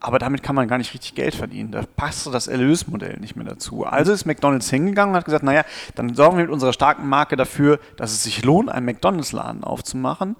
aber 0.00 0.18
damit 0.18 0.42
kann 0.42 0.56
man 0.56 0.68
gar 0.68 0.78
nicht 0.78 0.92
richtig 0.94 1.14
Geld 1.14 1.34
verdienen. 1.34 1.72
Da 1.72 1.82
passt 1.96 2.26
das 2.26 2.48
Erlösmodell 2.48 3.18
nicht 3.18 3.36
mehr 3.36 3.46
dazu. 3.46 3.84
Also 3.84 4.12
ist 4.12 4.26
McDonalds 4.26 4.68
hingegangen 4.68 5.14
und 5.14 5.18
hat 5.18 5.24
gesagt, 5.24 5.44
naja, 5.44 5.64
dann 5.94 6.14
sorgen 6.14 6.36
wir 6.36 6.44
mit 6.44 6.52
unserer 6.52 6.72
starken 6.72 7.08
Marke 7.08 7.36
dafür, 7.36 7.78
dass 7.96 8.12
es 8.12 8.24
sich 8.24 8.44
lohnt, 8.44 8.68
einen 8.68 8.84
McDonalds-Laden 8.84 9.64
aufzumachen. 9.64 10.36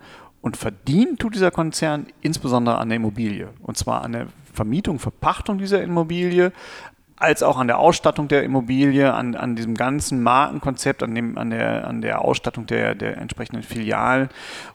Und 0.46 0.56
verdient 0.56 1.18
tut 1.18 1.34
dieser 1.34 1.50
Konzern 1.50 2.06
insbesondere 2.20 2.78
an 2.78 2.88
der 2.88 2.98
Immobilie. 2.98 3.48
Und 3.62 3.76
zwar 3.76 4.02
an 4.02 4.12
der 4.12 4.26
Vermietung, 4.52 5.00
Verpachtung 5.00 5.58
dieser 5.58 5.82
Immobilie, 5.82 6.52
als 7.16 7.42
auch 7.42 7.58
an 7.58 7.66
der 7.66 7.80
Ausstattung 7.80 8.28
der 8.28 8.44
Immobilie, 8.44 9.12
an, 9.12 9.34
an 9.34 9.56
diesem 9.56 9.74
ganzen 9.74 10.22
Markenkonzept, 10.22 11.02
an, 11.02 11.16
dem, 11.16 11.36
an, 11.36 11.50
der, 11.50 11.88
an 11.88 12.00
der 12.00 12.20
Ausstattung 12.20 12.64
der, 12.66 12.94
der 12.94 13.16
entsprechenden 13.16 13.64
Filialen 13.64 14.28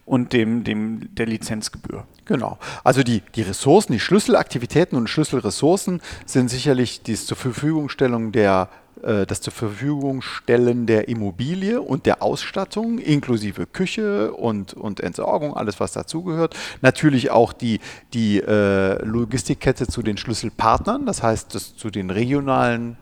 und 0.06 0.34
dem, 0.34 0.66
dem, 0.66 1.16
der 1.16 1.28
Lizenzgebühr. 1.28 2.06
Genau. 2.26 2.58
Also 2.84 3.02
die, 3.02 3.24
die 3.36 3.44
Ressourcen, 3.44 3.94
die 3.94 4.02
Schlüsselaktivitäten 4.02 4.98
und 4.98 5.10
Schlüsselressourcen 5.10 6.02
sind 6.26 6.50
sicherlich 6.50 7.02
die 7.02 7.16
zur 7.16 7.38
Verfügungstellung 7.38 8.34
der 8.34 8.68
das 9.02 9.42
zur 9.42 9.54
Verfügung 9.54 10.22
stellen 10.22 10.86
der 10.86 11.08
Immobilie 11.08 11.82
und 11.82 12.06
der 12.06 12.22
Ausstattung, 12.22 13.00
inklusive 13.00 13.66
Küche 13.66 14.34
und, 14.34 14.74
und 14.74 15.00
Entsorgung, 15.00 15.56
alles 15.56 15.80
was 15.80 15.92
dazugehört. 15.92 16.56
Natürlich 16.82 17.32
auch 17.32 17.54
die, 17.54 17.80
die 18.14 18.40
äh, 18.40 19.04
Logistikkette 19.04 19.88
zu 19.88 20.02
den 20.02 20.18
Schlüsselpartnern, 20.18 21.06
das 21.06 21.24
heißt 21.24 21.56
das 21.56 21.76
zu 21.76 21.90
den 21.90 22.10
regionalen 22.10 22.98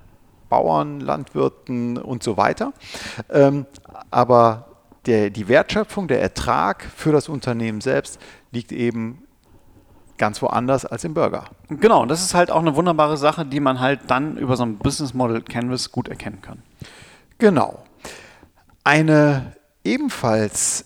Bauern, 0.50 1.00
Landwirten 1.00 1.98
und 1.98 2.24
so 2.24 2.38
weiter. 2.38 2.74
Ähm, 3.30 3.66
aber 4.12 4.66
der, 5.06 5.30
die 5.30 5.48
Wertschöpfung, 5.48 6.08
der 6.08 6.22
Ertrag 6.22 6.84
für 6.96 7.12
das 7.12 7.30
Unternehmen 7.30 7.82
selbst 7.82 8.20
liegt 8.52 8.72
eben 8.72 9.24
ganz 10.20 10.42
woanders 10.44 10.86
als 10.86 11.04
im 11.04 11.16
Burger. 11.16 11.46
Genau, 11.70 12.04
und 12.04 12.10
das 12.10 12.22
ist 12.22 12.36
halt 12.36 12.52
auch 12.52 12.60
eine 12.60 12.76
wunderbare 12.76 13.18
Sache, 13.18 13.46
die 13.46 13.60
man 13.60 13.80
halt 13.80 14.02
dann 14.08 14.38
über 14.38 14.56
so 14.56 14.64
ein 14.64 14.78
Business 14.78 15.16
Model 15.16 15.42
Canvas 15.42 15.92
gut 15.92 16.08
erkennen 16.08 16.42
kann. 16.42 16.62
Genau. 17.40 17.84
Eine 18.84 19.54
ebenfalls 19.84 20.86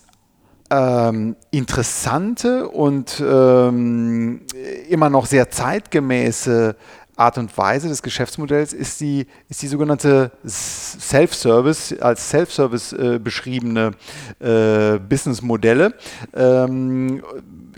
ähm, 0.69 1.35
interessante 1.51 2.69
und 2.69 3.21
ähm, 3.25 4.41
immer 4.89 5.09
noch 5.09 5.25
sehr 5.25 5.49
zeitgemäße 5.49 6.75
Art 7.15 7.37
und 7.37 7.55
Weise 7.57 7.87
des 7.89 8.01
Geschäftsmodells 8.01 8.73
ist 8.73 8.99
die, 9.01 9.27
ist 9.49 9.61
die 9.61 9.67
sogenannte 9.67 10.31
Self-Service, 10.45 11.95
als 11.99 12.29
Self-Service 12.29 12.93
äh, 12.93 13.19
beschriebene 13.19 13.91
äh, 14.39 14.97
Business-Modelle. 14.99 15.93
Ähm, 16.33 17.23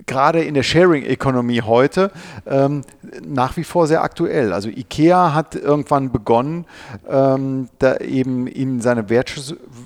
gerade 0.05 0.43
in 0.43 0.53
der 0.53 0.63
Sharing-Economy 0.63 1.57
heute 1.65 2.11
ähm, 2.45 2.81
nach 3.25 3.57
wie 3.57 3.63
vor 3.63 3.87
sehr 3.87 4.03
aktuell. 4.03 4.53
Also 4.53 4.69
IKEA 4.69 5.33
hat 5.33 5.55
irgendwann 5.55 6.11
begonnen, 6.11 6.65
ähm, 7.09 7.69
da 7.79 7.97
eben 7.97 8.47
in 8.47 8.81
seine 8.81 9.09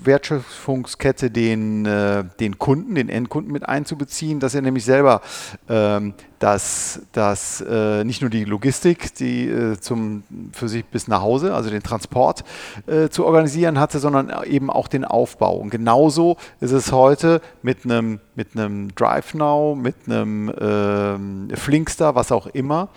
Wertschöpfungskette 0.04 1.32
den, 1.32 1.86
äh, 1.86 2.24
den 2.40 2.58
Kunden, 2.58 2.96
den 2.96 3.10
Endkunden 3.10 3.52
mit 3.52 3.68
einzubeziehen, 3.68 4.40
dass 4.40 4.56
er 4.56 4.62
nämlich 4.62 4.86
selber 4.86 5.22
ähm, 5.68 6.14
dass, 6.40 7.02
dass 7.12 7.62
äh, 7.62 8.04
nicht 8.04 8.22
nur 8.22 8.30
die 8.30 8.46
Logistik, 8.46 9.14
die 9.16 9.48
äh, 9.48 9.78
zum, 9.80 10.24
für 10.54 10.70
sich 10.70 10.86
bis 10.86 11.08
nach 11.08 11.22
Hause, 11.22 11.54
also 11.54 11.70
den 11.70 11.84
Transport 11.84 12.44
äh, 12.88 13.10
zu 13.10 13.26
organisieren 13.26 13.80
hatte, 13.80 14.00
sondern 14.00 14.32
eben 14.46 14.70
auch 14.70 14.88
den 14.88 15.06
Aufbau. 15.06 15.58
Und 15.58 15.70
genauso 15.70 16.38
ist 16.62 16.72
es 16.72 16.92
heute 16.92 17.42
mit 17.62 17.84
einem 17.84 18.20
mit 18.36 18.56
einem 18.56 18.96
DriveNow, 18.96 19.76
mit 19.76 19.96
einem 20.06 20.50
ähm, 20.62 21.50
Flinkster, 21.54 22.16
was 22.16 22.32
auch 22.32 22.48
immer, 22.48 22.88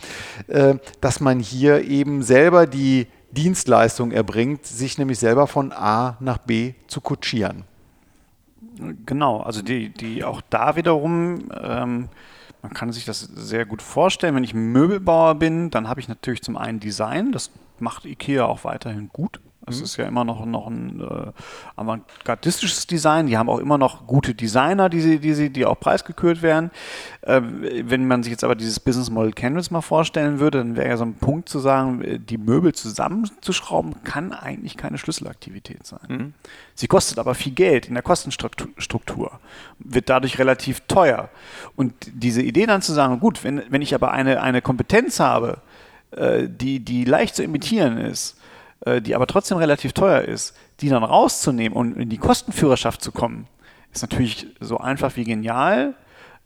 äh, 0.47 0.77
dass 1.01 1.19
man 1.19 1.41
hier 1.41 1.83
eben 1.83 2.23
selber 2.23 2.69
die 2.69 3.09
Dienstleistung 3.33 4.13
erbringt, 4.13 4.67
sich 4.67 4.99
nämlich 4.99 5.19
selber 5.19 5.47
von 5.47 5.73
A 5.73 6.17
nach 6.21 6.39
B 6.39 6.75
zu 6.87 7.01
kutschieren. 7.01 7.65
Genau, 9.07 9.41
also 9.41 9.63
die, 9.63 9.91
die 9.91 10.25
auch 10.25 10.41
da 10.49 10.77
wiederum 10.77 11.51
ähm 11.61 12.09
man 12.63 12.73
kann 12.73 12.93
sich 12.93 13.05
das 13.05 13.21
sehr 13.21 13.67
gut 13.67 13.83
vorstellen. 13.83 14.37
Wenn 14.37 14.45
ich 14.45 14.55
Möbelbauer 14.55 15.35
bin, 15.35 15.71
dann 15.71 15.89
habe 15.89 16.01
ich 16.01 16.09
natürlich 16.09 16.43
zum 16.43 16.57
einen 16.57 16.79
Design, 16.79 17.33
das 17.33 17.51
macht 17.81 18.07
IKEA 18.07 18.45
auch 18.45 18.65
weiterhin 18.65 19.09
gut. 19.13 19.41
Es 19.67 19.79
mhm. 19.79 19.85
ist 19.85 19.97
ja 19.97 20.07
immer 20.07 20.25
noch, 20.25 20.45
noch 20.45 20.67
ein 20.67 21.01
äh, 21.01 21.33
avantgardistisches 21.77 22.87
Design. 22.87 23.27
Die 23.27 23.39
haben 23.39 23.49
auch 23.49 23.59
immer 23.59 23.79
noch 23.79 24.07
gute 24.07 24.35
Designer, 24.35 24.89
die, 24.89 25.01
sie, 25.01 25.19
die, 25.21 25.35
sie, 25.35 25.51
die 25.51 25.65
auch 25.65 25.79
preisgekürt 25.79 26.43
werden. 26.43 26.71
Äh, 27.23 27.41
wenn 27.43 28.09
man 28.09 28.23
sich 28.23 28.33
jetzt 28.33 28.43
aber 28.43 28.57
dieses 28.57 28.81
Business 28.81 29.11
Model 29.11 29.33
Canvas 29.33 29.71
mal 29.71 29.81
vorstellen 29.81 30.41
würde, 30.41 30.59
dann 30.59 30.77
wäre 30.77 30.89
ja 30.89 30.97
so 30.97 31.05
ein 31.05 31.15
Punkt 31.15 31.49
zu 31.49 31.61
sagen, 31.61 32.03
äh, 32.03 32.19
die 32.19 32.39
Möbel 32.39 32.75
zusammenzuschrauben, 32.75 34.03
kann 34.03 34.33
eigentlich 34.33 34.77
keine 34.77 34.99
Schlüsselaktivität 34.99 35.87
sein. 35.87 36.01
Mhm. 36.09 36.35
Sie 36.75 36.89
kostet 36.89 37.19
aber 37.19 37.35
viel 37.35 37.53
Geld 37.53 37.87
in 37.87 37.95
der 37.95 38.03
Kostenstruktur, 38.03 39.39
wird 39.79 40.09
dadurch 40.09 40.39
relativ 40.39 40.81
teuer. 40.89 41.29
Und 41.77 41.95
diese 42.13 42.43
Idee 42.43 42.67
dann 42.67 42.83
zu 42.83 42.93
sagen, 42.93 43.21
gut, 43.21 43.45
wenn, 43.45 43.63
wenn 43.69 43.83
ich 43.83 43.95
aber 43.95 44.11
eine, 44.11 44.43
eine 44.43 44.61
Kompetenz 44.61 45.21
habe, 45.21 45.59
äh, 46.11 46.49
die, 46.49 46.81
die 46.81 47.05
leicht 47.05 47.37
zu 47.37 47.43
imitieren 47.43 47.99
ist, 47.99 48.37
die 49.01 49.15
aber 49.15 49.27
trotzdem 49.27 49.59
relativ 49.59 49.93
teuer 49.93 50.23
ist, 50.23 50.57
die 50.81 50.89
dann 50.89 51.05
rauszunehmen 51.05 51.77
und 51.77 51.97
in 51.97 52.09
die 52.09 52.19
Kostenführerschaft 52.19 53.03
zu 53.03 53.13
kommen, 53.13 53.47
ist 53.93 54.03
natürlich 54.03 54.47
so 54.61 54.79
einfach 54.79 55.17
wie 55.17 55.25
genial 55.25 55.95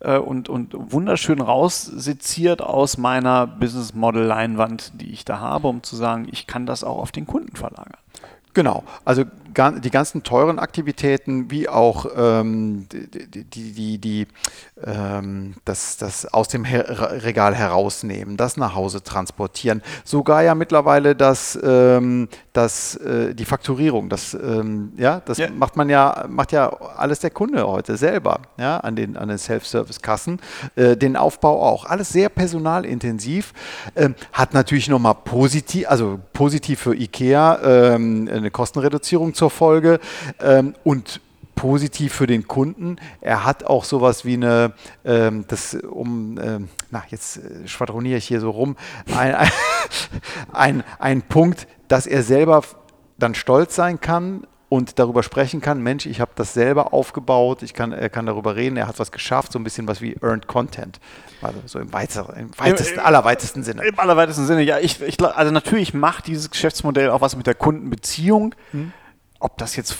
äh, 0.00 0.18
und, 0.18 0.48
und 0.48 0.74
wunderschön 0.92 1.40
rausseziert 1.40 2.60
aus 2.60 2.98
meiner 2.98 3.46
Business 3.46 3.94
Model 3.94 4.24
Leinwand, 4.24 5.00
die 5.00 5.12
ich 5.12 5.24
da 5.24 5.40
habe, 5.40 5.68
um 5.68 5.82
zu 5.82 5.96
sagen, 5.96 6.28
ich 6.30 6.46
kann 6.46 6.66
das 6.66 6.84
auch 6.84 6.98
auf 6.98 7.12
den 7.12 7.26
Kunden 7.26 7.56
verlagern. 7.56 7.96
Genau, 8.52 8.84
also 9.04 9.24
die 9.56 9.90
ganzen 9.90 10.22
teuren 10.22 10.58
Aktivitäten, 10.58 11.50
wie 11.50 11.68
auch 11.68 12.06
ähm, 12.16 12.86
die, 12.90 13.44
die, 13.44 13.44
die, 13.72 13.98
die 13.98 14.26
ähm, 14.84 15.54
das, 15.64 15.96
das 15.96 16.26
aus 16.26 16.48
dem 16.48 16.64
Her 16.64 17.22
Regal 17.24 17.54
herausnehmen, 17.54 18.36
das 18.36 18.58
nach 18.58 18.74
Hause 18.74 19.02
transportieren, 19.02 19.82
sogar 20.04 20.42
ja 20.42 20.54
mittlerweile 20.54 21.16
das, 21.16 21.58
ähm, 21.62 22.28
das, 22.52 22.96
äh, 22.96 23.34
die 23.34 23.46
Fakturierung, 23.46 24.10
das, 24.10 24.34
ähm, 24.34 24.92
ja, 24.96 25.20
das 25.24 25.38
ja. 25.38 25.48
macht 25.50 25.76
man 25.76 25.88
ja, 25.88 26.26
macht 26.28 26.52
ja 26.52 26.68
alles 26.96 27.20
der 27.20 27.30
Kunde 27.30 27.66
heute 27.66 27.96
selber, 27.96 28.40
ja, 28.58 28.76
an 28.78 28.94
den, 28.94 29.16
an 29.16 29.28
den 29.28 29.38
Self-Service-Kassen, 29.38 30.40
äh, 30.74 30.96
den 30.96 31.16
Aufbau 31.16 31.62
auch. 31.62 31.86
Alles 31.86 32.10
sehr 32.10 32.28
personalintensiv, 32.28 33.54
äh, 33.94 34.10
hat 34.32 34.52
natürlich 34.52 34.88
nochmal 34.88 35.14
positiv, 35.14 35.88
also 35.88 36.20
positiv 36.34 36.80
für 36.80 36.94
IKEA 36.94 37.94
ähm, 37.94 38.28
eine 38.30 38.50
Kostenreduzierung 38.50 39.32
zur 39.32 39.45
Folge 39.50 40.00
ähm, 40.40 40.74
und 40.84 41.20
positiv 41.54 42.12
für 42.12 42.26
den 42.26 42.46
Kunden. 42.46 42.96
Er 43.20 43.44
hat 43.44 43.64
auch 43.64 43.84
sowas 43.84 44.24
wie 44.24 44.34
eine, 44.34 44.74
ähm, 45.04 45.46
das 45.48 45.74
um, 45.74 46.38
ähm, 46.40 46.68
na 46.90 47.02
jetzt 47.08 47.38
äh, 47.38 47.66
schwadroniere 47.66 48.18
ich 48.18 48.26
hier 48.26 48.40
so 48.40 48.50
rum, 48.50 48.76
ein, 49.16 49.34
ein, 49.34 49.50
ein, 50.52 50.84
ein 50.98 51.22
Punkt, 51.22 51.66
dass 51.88 52.06
er 52.06 52.22
selber 52.22 52.62
dann 53.18 53.34
stolz 53.34 53.74
sein 53.74 54.00
kann 54.00 54.46
und 54.68 54.98
darüber 54.98 55.22
sprechen 55.22 55.60
kann, 55.60 55.80
Mensch, 55.80 56.06
ich 56.06 56.20
habe 56.20 56.32
das 56.34 56.52
selber 56.52 56.92
aufgebaut, 56.92 57.62
ich 57.62 57.72
kann, 57.72 57.92
er 57.92 58.10
kann 58.10 58.26
darüber 58.26 58.56
reden, 58.56 58.76
er 58.76 58.88
hat 58.88 58.98
was 58.98 59.12
geschafft, 59.12 59.52
so 59.52 59.58
ein 59.58 59.64
bisschen 59.64 59.86
was 59.86 60.00
wie 60.00 60.16
Earned 60.20 60.48
Content. 60.48 61.00
Also 61.40 61.60
so 61.66 61.78
im, 61.78 61.92
weiter, 61.92 62.34
im 62.36 62.50
weitesten, 62.58 62.98
Im, 62.98 63.04
allerweitesten 63.04 63.62
Sinne. 63.62 63.86
Im 63.86 63.98
allerweitesten 63.98 64.46
Sinne, 64.46 64.62
ja. 64.62 64.78
Ich, 64.78 65.00
ich, 65.00 65.22
also 65.22 65.52
natürlich 65.52 65.94
macht 65.94 66.26
dieses 66.26 66.50
Geschäftsmodell 66.50 67.10
auch 67.10 67.20
was 67.20 67.36
mit 67.36 67.46
der 67.46 67.54
Kundenbeziehung. 67.54 68.54
Hm. 68.72 68.92
Ob 69.38 69.58
das 69.58 69.76
jetzt 69.76 69.96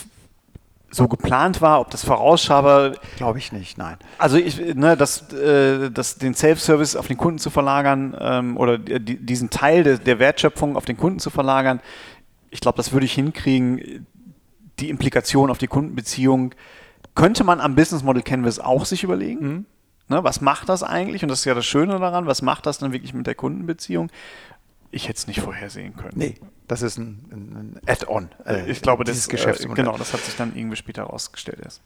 so 0.91 1.09
geplant 1.09 1.61
war, 1.61 1.81
ob 1.81 1.91
das 1.91 2.05
vorausschau 2.05 2.93
Glaube 3.17 3.39
ich 3.39 3.53
nicht, 3.53 3.77
nein. 3.77 3.97
Also 4.19 4.37
ich, 4.37 4.75
ne, 4.75 4.97
das, 4.97 5.33
äh, 5.33 5.91
das, 5.91 6.17
den 6.17 6.35
Self-Service 6.35 6.97
auf 6.97 7.07
den 7.07 7.17
Kunden 7.17 7.39
zu 7.39 7.51
verlagern 7.51 8.17
ähm, 8.19 8.57
oder 8.57 8.79
die, 8.79 9.17
diesen 9.19 9.51
Teil 9.51 9.83
de, 9.83 9.99
der 9.99 10.19
Wertschöpfung 10.19 10.77
auf 10.77 10.85
den 10.85 10.97
Kunden 10.97 11.19
zu 11.19 11.31
verlagern, 11.31 11.81
ich 12.51 12.61
glaube, 12.61 12.77
das 12.77 12.93
würde 12.93 13.07
ich 13.07 13.13
hinkriegen. 13.13 14.07
Die 14.79 14.89
Implikation 14.91 15.51
auf 15.51 15.59
die 15.59 15.67
Kundenbeziehung 15.67 16.55
könnte 17.15 17.45
man 17.45 17.61
am 17.61 17.75
Business 17.75 18.03
Model 18.03 18.23
Canvas 18.23 18.59
auch 18.59 18.85
sich 18.85 19.03
überlegen. 19.03 19.47
Mhm. 19.47 19.67
Ne, 20.09 20.23
was 20.23 20.41
macht 20.41 20.69
das 20.69 20.83
eigentlich? 20.85 21.23
Und 21.25 21.31
das 21.31 21.41
ist 21.41 21.45
ja 21.47 21.55
das 21.55 21.67
Schöne 21.67 21.99
daran, 21.99 22.27
was 22.27 22.41
macht 22.41 22.67
das 22.67 22.79
dann 22.79 22.93
wirklich 22.93 23.13
mit 23.13 23.27
der 23.27 23.35
Kundenbeziehung? 23.35 24.11
Ich 24.91 25.09
hätte 25.09 25.19
es 25.19 25.27
nicht 25.27 25.41
vorhersehen 25.41 25.97
können. 25.97 26.15
Nee, 26.15 26.35
das 26.69 26.83
ist 26.83 26.99
ein, 26.99 27.25
ein 27.31 27.81
Add-on. 27.87 28.31
Äh, 28.45 28.71
ich 28.71 28.83
glaube, 28.83 29.05
dieses 29.05 29.25
das, 29.25 29.29
äh, 29.29 29.37
Geschäftsmodell. 29.37 29.85
Genau, 29.85 29.97
das 29.99 30.13
hat 30.13 30.21
sich 30.21 30.37
dann 30.37 30.57
irgendwie 30.57 30.77
später 30.77 31.03
herausgestellt. 31.03 31.61
Erst. 31.63 31.83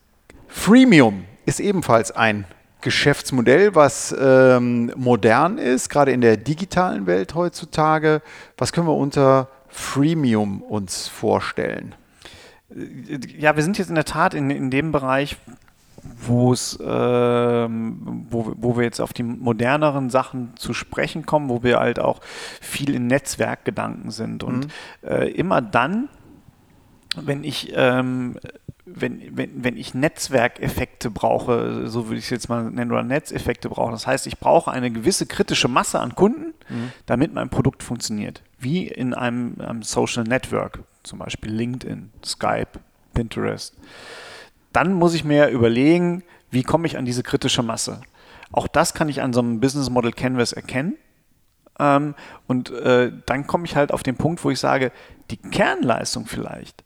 Freemium 0.48 1.24
ist 1.46 1.60
ebenfalls 1.60 2.10
ein 2.12 2.44
Geschäftsmodell, 2.80 3.74
was 3.74 4.14
ähm, 4.18 4.92
modern 4.96 5.58
ist, 5.58 5.90
gerade 5.90 6.12
in 6.12 6.20
der 6.20 6.36
digitalen 6.36 7.06
Welt 7.06 7.34
heutzutage. 7.34 8.22
Was 8.56 8.72
können 8.72 8.86
wir 8.86 8.96
unter 8.96 9.48
Freemium 9.68 10.62
uns 10.62 11.08
vorstellen? 11.08 11.94
Ja, 13.38 13.56
wir 13.56 13.62
sind 13.62 13.78
jetzt 13.78 13.88
in 13.88 13.96
der 13.96 14.04
Tat 14.04 14.32
in, 14.34 14.50
in 14.50 14.70
dem 14.70 14.92
Bereich, 14.92 15.36
wo 16.02 16.52
es, 16.52 16.78
ähm, 16.82 18.26
wo, 18.30 18.52
wo 18.56 18.76
wir 18.76 18.84
jetzt 18.84 19.00
auf 19.00 19.12
die 19.12 19.22
moderneren 19.22 20.10
Sachen 20.10 20.56
zu 20.56 20.72
sprechen 20.72 21.26
kommen, 21.26 21.48
wo 21.48 21.62
wir 21.62 21.78
halt 21.78 21.98
auch 21.98 22.20
viel 22.60 22.94
in 22.94 23.06
Netzwerkgedanken 23.06 24.10
sind. 24.10 24.42
Und 24.42 24.66
mhm. 24.66 25.08
äh, 25.08 25.28
immer 25.30 25.60
dann, 25.60 26.08
wenn 27.16 27.44
ich 27.44 27.72
ähm, 27.74 28.36
wenn, 28.94 29.36
wenn, 29.36 29.64
wenn 29.64 29.76
ich 29.76 29.94
Netzwerkeffekte 29.94 31.10
brauche, 31.10 31.88
so 31.88 32.06
würde 32.06 32.18
ich 32.18 32.24
es 32.24 32.30
jetzt 32.30 32.48
mal 32.48 32.70
nennen, 32.70 32.90
oder 32.90 33.02
Netzeffekte 33.02 33.68
brauche, 33.68 33.92
das 33.92 34.06
heißt, 34.06 34.26
ich 34.26 34.38
brauche 34.38 34.70
eine 34.70 34.90
gewisse 34.90 35.26
kritische 35.26 35.68
Masse 35.68 36.00
an 36.00 36.14
Kunden, 36.14 36.54
mhm. 36.68 36.92
damit 37.06 37.32
mein 37.32 37.50
Produkt 37.50 37.82
funktioniert. 37.82 38.42
Wie 38.58 38.86
in 38.88 39.14
einem, 39.14 39.56
einem, 39.60 39.82
Social 39.82 40.24
Network, 40.24 40.80
zum 41.02 41.18
Beispiel 41.18 41.52
LinkedIn, 41.52 42.10
Skype, 42.24 42.80
Pinterest. 43.14 43.74
Dann 44.72 44.92
muss 44.92 45.14
ich 45.14 45.24
mir 45.24 45.48
überlegen, 45.48 46.22
wie 46.50 46.62
komme 46.62 46.86
ich 46.86 46.96
an 46.96 47.04
diese 47.04 47.22
kritische 47.22 47.62
Masse. 47.62 48.00
Auch 48.52 48.68
das 48.68 48.94
kann 48.94 49.08
ich 49.08 49.22
an 49.22 49.32
so 49.32 49.40
einem 49.40 49.60
Business 49.60 49.90
Model 49.90 50.12
Canvas 50.12 50.52
erkennen. 50.52 50.96
Ähm, 51.78 52.14
und 52.46 52.70
äh, 52.70 53.12
dann 53.26 53.46
komme 53.46 53.64
ich 53.64 53.76
halt 53.76 53.92
auf 53.92 54.02
den 54.02 54.16
Punkt, 54.16 54.44
wo 54.44 54.50
ich 54.50 54.58
sage, 54.58 54.92
die 55.30 55.36
Kernleistung 55.36 56.26
vielleicht 56.26 56.84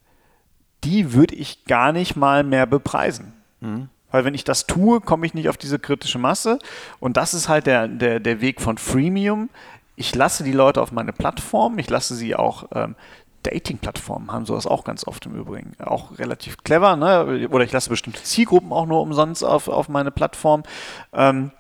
die 0.85 1.14
würde 1.14 1.35
ich 1.35 1.64
gar 1.64 1.93
nicht 1.93 2.14
mal 2.14 2.45
mehr 2.45 2.67
bepreisen. 2.67 3.33
Mhm. 3.61 3.88
Weil 4.11 4.25
wenn 4.25 4.35
ich 4.35 4.45
das 4.45 4.67
tue, 4.67 5.00
komme 5.00 5.26
ich 5.26 5.35
nicht 5.35 5.49
auf 5.49 5.57
diese 5.57 5.79
kritische 5.79 6.19
Masse. 6.19 6.59
Und 7.00 7.17
das 7.17 7.35
ist 7.35 7.49
halt 7.49 7.67
der, 7.67 7.88
der, 7.88 8.21
der 8.21 8.41
Weg 8.41 8.61
von 8.61 8.79
Freemium. 8.79 9.49
Ich 9.97 10.14
lasse 10.14 10.45
die 10.45 10.53
Leute 10.53 10.81
auf 10.83 10.93
meine 10.93 11.12
Plattform, 11.12 11.79
ich 11.79 11.88
lasse 11.88 12.14
sie 12.14 12.35
auch 12.35 12.64
ähm, 12.75 12.97
Dating-Plattformen 13.45 14.33
haben 14.33 14.47
sowas 14.47 14.67
auch 14.67 14.85
ganz 14.85 15.07
oft 15.07 15.25
im 15.27 15.35
Übrigen. 15.35 15.73
Auch 15.79 16.19
relativ 16.19 16.59
clever, 16.65 16.97
ne? 16.97 17.49
Oder 17.49 17.65
ich 17.65 17.73
lasse 17.73 17.91
bestimmte 17.91 18.23
Zielgruppen 18.23 18.73
auch 18.73 18.87
nur 18.87 19.01
umsonst 19.01 19.45
auf, 19.45 19.69
auf 19.69 19.89
meine 19.89 20.11
Plattform. 20.11 20.65
Ähm, 21.13 21.53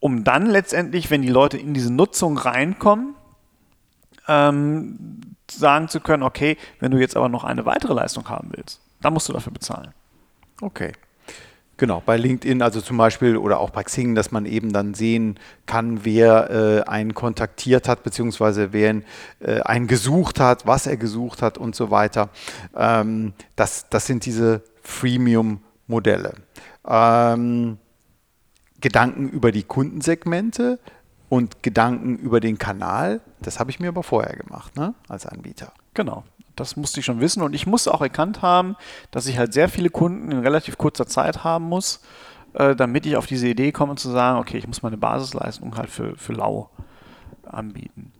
um 0.00 0.24
dann 0.24 0.46
letztendlich, 0.46 1.10
wenn 1.10 1.22
die 1.22 1.28
Leute 1.28 1.56
in 1.56 1.74
diese 1.74 1.92
Nutzung 1.92 2.36
reinkommen, 2.36 3.14
ähm, 4.28 5.20
sagen 5.50 5.88
zu 5.88 6.00
können, 6.00 6.22
okay, 6.22 6.56
wenn 6.80 6.90
du 6.90 6.98
jetzt 6.98 7.16
aber 7.16 7.28
noch 7.28 7.44
eine 7.44 7.64
weitere 7.64 7.94
Leistung 7.94 8.28
haben 8.28 8.50
willst, 8.52 8.80
dann 9.00 9.14
musst 9.14 9.28
du 9.28 9.32
dafür 9.32 9.52
bezahlen. 9.52 9.94
Okay. 10.60 10.92
Genau, 11.78 12.02
bei 12.04 12.16
LinkedIn, 12.16 12.60
also 12.60 12.80
zum 12.80 12.96
Beispiel 12.96 13.36
oder 13.36 13.60
auch 13.60 13.70
bei 13.70 13.84
Xing, 13.84 14.14
dass 14.14 14.30
man 14.30 14.44
eben 14.44 14.72
dann 14.72 14.94
sehen 14.94 15.38
kann, 15.64 16.04
wer 16.04 16.50
äh, 16.50 16.82
einen 16.90 17.14
kontaktiert 17.14 17.88
hat, 17.88 18.02
beziehungsweise 18.02 18.72
wer 18.72 19.00
äh, 19.40 19.60
einen 19.60 19.86
gesucht 19.86 20.40
hat, 20.40 20.66
was 20.66 20.86
er 20.86 20.96
gesucht 20.96 21.40
hat 21.40 21.56
und 21.56 21.76
so 21.76 21.90
weiter. 21.90 22.28
Ähm, 22.76 23.32
das, 23.54 23.88
das 23.88 24.06
sind 24.06 24.26
diese 24.26 24.62
Freemium-Modelle. 24.82 26.34
Ähm, 26.86 27.78
Gedanken 28.80 29.28
über 29.30 29.52
die 29.52 29.62
Kundensegmente, 29.62 30.78
und 31.28 31.62
Gedanken 31.62 32.16
über 32.16 32.40
den 32.40 32.58
Kanal, 32.58 33.20
das 33.40 33.60
habe 33.60 33.70
ich 33.70 33.80
mir 33.80 33.88
aber 33.88 34.02
vorher 34.02 34.36
gemacht, 34.36 34.76
ne, 34.76 34.94
als 35.08 35.26
Anbieter. 35.26 35.72
Genau. 35.94 36.24
Das 36.60 36.76
musste 36.76 37.00
ich 37.00 37.06
schon 37.06 37.20
wissen 37.20 37.42
und 37.42 37.54
ich 37.54 37.66
musste 37.66 37.92
auch 37.92 38.02
erkannt 38.02 38.42
haben, 38.42 38.76
dass 39.10 39.26
ich 39.26 39.38
halt 39.38 39.52
sehr 39.52 39.68
viele 39.68 39.90
Kunden 39.90 40.32
in 40.32 40.38
relativ 40.38 40.78
kurzer 40.78 41.06
Zeit 41.06 41.44
haben 41.44 41.64
muss, 41.64 42.00
äh, 42.54 42.74
damit 42.74 43.06
ich 43.06 43.16
auf 43.16 43.26
diese 43.26 43.48
Idee 43.48 43.72
komme 43.72 43.96
zu 43.96 44.10
sagen, 44.10 44.38
okay, 44.38 44.58
ich 44.58 44.66
muss 44.66 44.82
meine 44.82 44.96
Basisleistung 44.96 45.76
halt 45.76 45.90
für, 45.90 46.16
für 46.16 46.32
lau 46.32 46.70
anbieten. 47.44 48.12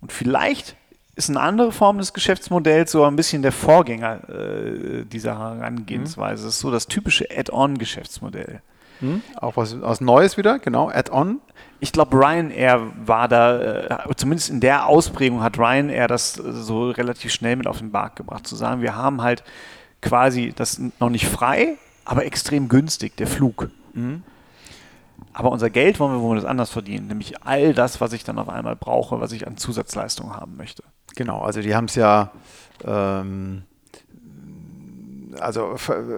Und 0.00 0.12
vielleicht 0.12 0.76
ist 1.16 1.30
eine 1.30 1.40
andere 1.40 1.72
Form 1.72 1.98
des 1.98 2.12
Geschäftsmodells 2.12 2.92
so 2.92 3.04
ein 3.04 3.16
bisschen 3.16 3.42
der 3.42 3.50
Vorgänger 3.50 4.28
äh, 4.28 5.04
dieser 5.04 5.36
Herangehensweise. 5.36 6.42
Mhm. 6.42 6.46
Das 6.46 6.54
ist 6.54 6.60
so 6.60 6.70
das 6.70 6.86
typische 6.86 7.26
Add-on-Geschäftsmodell. 7.36 8.62
Hm? 9.00 9.22
Auch 9.36 9.56
was, 9.56 9.80
was 9.80 10.00
Neues 10.00 10.36
wieder, 10.36 10.58
genau, 10.58 10.90
Add-on. 10.90 11.40
Ich 11.80 11.92
glaube, 11.92 12.16
Ryanair 12.16 12.80
war 13.04 13.28
da, 13.28 14.08
äh, 14.08 14.14
zumindest 14.16 14.50
in 14.50 14.60
der 14.60 14.86
Ausprägung 14.86 15.42
hat 15.42 15.58
Ryanair 15.58 16.08
das 16.08 16.38
äh, 16.38 16.52
so 16.52 16.90
relativ 16.90 17.32
schnell 17.32 17.56
mit 17.56 17.66
auf 17.66 17.78
den 17.78 17.90
Markt 17.90 18.16
gebracht, 18.16 18.46
zu 18.46 18.56
sagen, 18.56 18.82
wir 18.82 18.96
haben 18.96 19.22
halt 19.22 19.44
quasi 20.02 20.52
das 20.54 20.80
noch 20.98 21.10
nicht 21.10 21.26
frei, 21.26 21.76
aber 22.04 22.24
extrem 22.24 22.68
günstig, 22.68 23.16
der 23.16 23.26
Flug. 23.26 23.70
Mhm. 23.92 24.22
Aber 25.32 25.52
unser 25.52 25.70
Geld 25.70 26.00
wollen 26.00 26.14
wir 26.14 26.20
wohl 26.20 26.44
anders 26.46 26.70
verdienen, 26.70 27.06
nämlich 27.06 27.42
all 27.44 27.74
das, 27.74 28.00
was 28.00 28.12
ich 28.12 28.24
dann 28.24 28.38
auf 28.38 28.48
einmal 28.48 28.76
brauche, 28.76 29.20
was 29.20 29.32
ich 29.32 29.46
an 29.46 29.56
Zusatzleistungen 29.56 30.34
haben 30.34 30.56
möchte. 30.56 30.82
Genau, 31.14 31.40
also 31.40 31.60
die 31.60 31.74
haben 31.74 31.84
es 31.84 31.94
ja 31.94 32.30
ähm, 32.84 33.62
also 35.40 35.76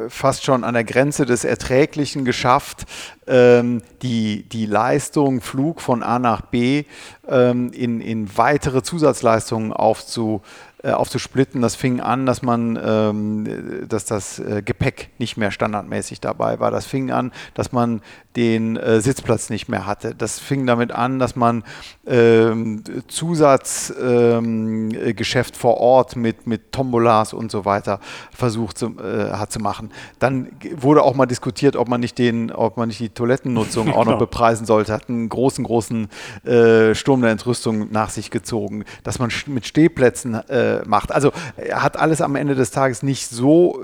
fast 0.08 0.44
schon 0.44 0.64
an 0.64 0.74
der 0.74 0.84
Grenze 0.84 1.26
des 1.26 1.44
Erträglichen 1.44 2.24
geschafft, 2.24 2.86
ähm, 3.26 3.82
die, 4.02 4.48
die 4.48 4.66
Leistung 4.66 5.40
Flug 5.40 5.80
von 5.80 6.02
A 6.02 6.18
nach 6.18 6.42
B 6.42 6.84
ähm, 7.28 7.72
in, 7.72 8.00
in 8.00 8.36
weitere 8.36 8.82
Zusatzleistungen 8.82 9.72
aufzu, 9.72 10.42
äh, 10.82 10.92
aufzusplitten. 10.92 11.60
Das 11.60 11.74
fing 11.74 12.00
an, 12.00 12.26
dass 12.26 12.42
man, 12.42 12.78
ähm, 12.82 13.86
dass 13.88 14.04
das 14.04 14.38
äh, 14.38 14.62
Gepäck 14.64 15.10
nicht 15.18 15.36
mehr 15.36 15.50
standardmäßig 15.50 16.20
dabei 16.20 16.60
war. 16.60 16.70
Das 16.70 16.86
fing 16.86 17.10
an, 17.10 17.32
dass 17.54 17.72
man 17.72 18.02
den 18.36 18.76
äh, 18.76 19.00
Sitzplatz 19.00 19.50
nicht 19.50 19.68
mehr 19.68 19.86
hatte. 19.86 20.14
Das 20.14 20.38
fing 20.38 20.66
damit 20.66 20.92
an, 20.92 21.18
dass 21.18 21.34
man 21.34 21.64
ähm, 22.06 22.84
Zusatzgeschäft 23.08 25.54
ähm, 25.54 25.60
vor 25.60 25.78
Ort 25.78 26.14
mit, 26.14 26.46
mit 26.46 26.72
Tombolas 26.72 27.32
und 27.32 27.50
so 27.50 27.64
weiter 27.64 27.98
versucht 28.30 28.78
zu, 28.78 28.96
äh, 28.98 29.32
hat 29.32 29.50
zu 29.50 29.58
machen. 29.58 29.90
Dann 30.20 30.52
wurde 30.76 31.02
auch 31.02 31.14
mal 31.14 31.26
diskutiert, 31.26 31.74
ob 31.74 31.88
man 31.88 32.00
nicht 32.00 32.18
den, 32.18 32.52
ob 32.52 32.76
man 32.76 32.88
nicht 32.88 33.00
die 33.00 33.08
Toilettennutzung 33.08 33.92
auch 33.94 34.04
noch 34.04 34.18
bepreisen 34.18 34.64
sollte. 34.64 34.92
Hat 34.92 35.08
einen 35.08 35.28
großen, 35.28 35.64
großen 35.64 36.08
äh, 36.44 36.94
Sturm 36.94 37.22
der 37.22 37.32
Entrüstung 37.32 37.90
nach 37.90 38.10
sich 38.10 38.30
gezogen, 38.30 38.84
dass 39.02 39.18
man 39.18 39.30
mit 39.46 39.66
Stehplätzen 39.66 40.34
äh, 40.34 40.69
äh, 40.78 40.88
macht. 40.88 41.12
Also 41.12 41.32
hat 41.72 41.96
alles 41.96 42.20
am 42.20 42.36
Ende 42.36 42.54
des 42.54 42.70
Tages 42.70 43.02
nicht 43.02 43.28
so 43.28 43.80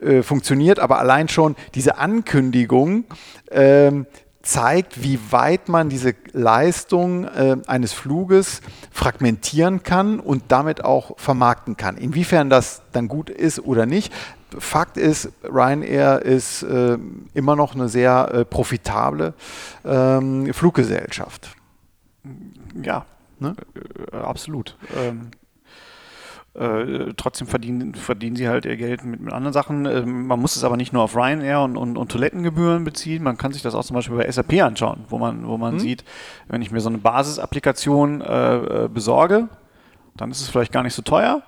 äh, 0.00 0.22
funktioniert, 0.22 0.78
aber 0.78 0.98
allein 0.98 1.28
schon 1.28 1.56
diese 1.74 1.98
Ankündigung 1.98 3.04
ähm, 3.50 4.06
zeigt, 4.44 5.02
wie 5.02 5.18
weit 5.30 5.68
man 5.68 5.88
diese 5.88 6.14
Leistung 6.32 7.24
äh, 7.24 7.56
eines 7.66 7.92
Fluges 7.92 8.60
fragmentieren 8.90 9.82
kann 9.82 10.20
und 10.20 10.44
damit 10.48 10.84
auch 10.84 11.18
vermarkten 11.18 11.76
kann. 11.76 11.96
Inwiefern 11.96 12.50
das 12.50 12.82
dann 12.92 13.08
gut 13.08 13.30
ist 13.30 13.60
oder 13.60 13.86
nicht. 13.86 14.12
Fakt 14.58 14.96
ist, 14.98 15.30
Ryanair 15.42 16.22
ist 16.22 16.62
äh, 16.62 16.98
immer 17.32 17.56
noch 17.56 17.74
eine 17.74 17.88
sehr 17.88 18.30
äh, 18.32 18.44
profitable 18.44 19.34
ähm, 19.84 20.52
Fluggesellschaft. 20.52 21.56
Ja, 22.80 23.06
ne? 23.40 23.56
Äh, 24.12 24.16
absolut. 24.16 24.76
Ähm, 24.96 25.30
äh, 26.54 27.12
trotzdem 27.16 27.48
verdienen, 27.48 27.94
verdienen 27.94 28.36
sie 28.36 28.48
halt 28.48 28.64
ihr 28.64 28.76
Geld 28.76 29.04
mit, 29.04 29.20
mit 29.20 29.32
anderen 29.32 29.52
Sachen. 29.52 29.86
Äh, 29.86 30.02
man 30.02 30.40
muss 30.40 30.54
es 30.54 30.62
aber 30.62 30.76
nicht 30.76 30.92
nur 30.92 31.02
auf 31.02 31.16
Ryanair 31.16 31.60
und, 31.60 31.76
und, 31.76 31.98
und, 31.98 32.12
Toilettengebühren 32.12 32.84
beziehen. 32.84 33.24
Man 33.24 33.36
kann 33.36 33.52
sich 33.52 33.62
das 33.62 33.74
auch 33.74 33.84
zum 33.84 33.94
Beispiel 33.94 34.16
bei 34.16 34.30
SAP 34.30 34.62
anschauen, 34.62 35.04
wo 35.08 35.18
man, 35.18 35.46
wo 35.48 35.58
man 35.58 35.74
hm. 35.74 35.78
sieht, 35.80 36.04
wenn 36.48 36.62
ich 36.62 36.70
mir 36.70 36.80
so 36.80 36.88
eine 36.88 36.98
Basisapplikation 36.98 38.20
äh, 38.20 38.84
äh, 38.84 38.88
besorge, 38.88 39.48
dann 40.16 40.30
ist 40.30 40.40
es 40.40 40.48
vielleicht 40.48 40.72
gar 40.72 40.84
nicht 40.84 40.94
so 40.94 41.02
teuer. 41.02 41.42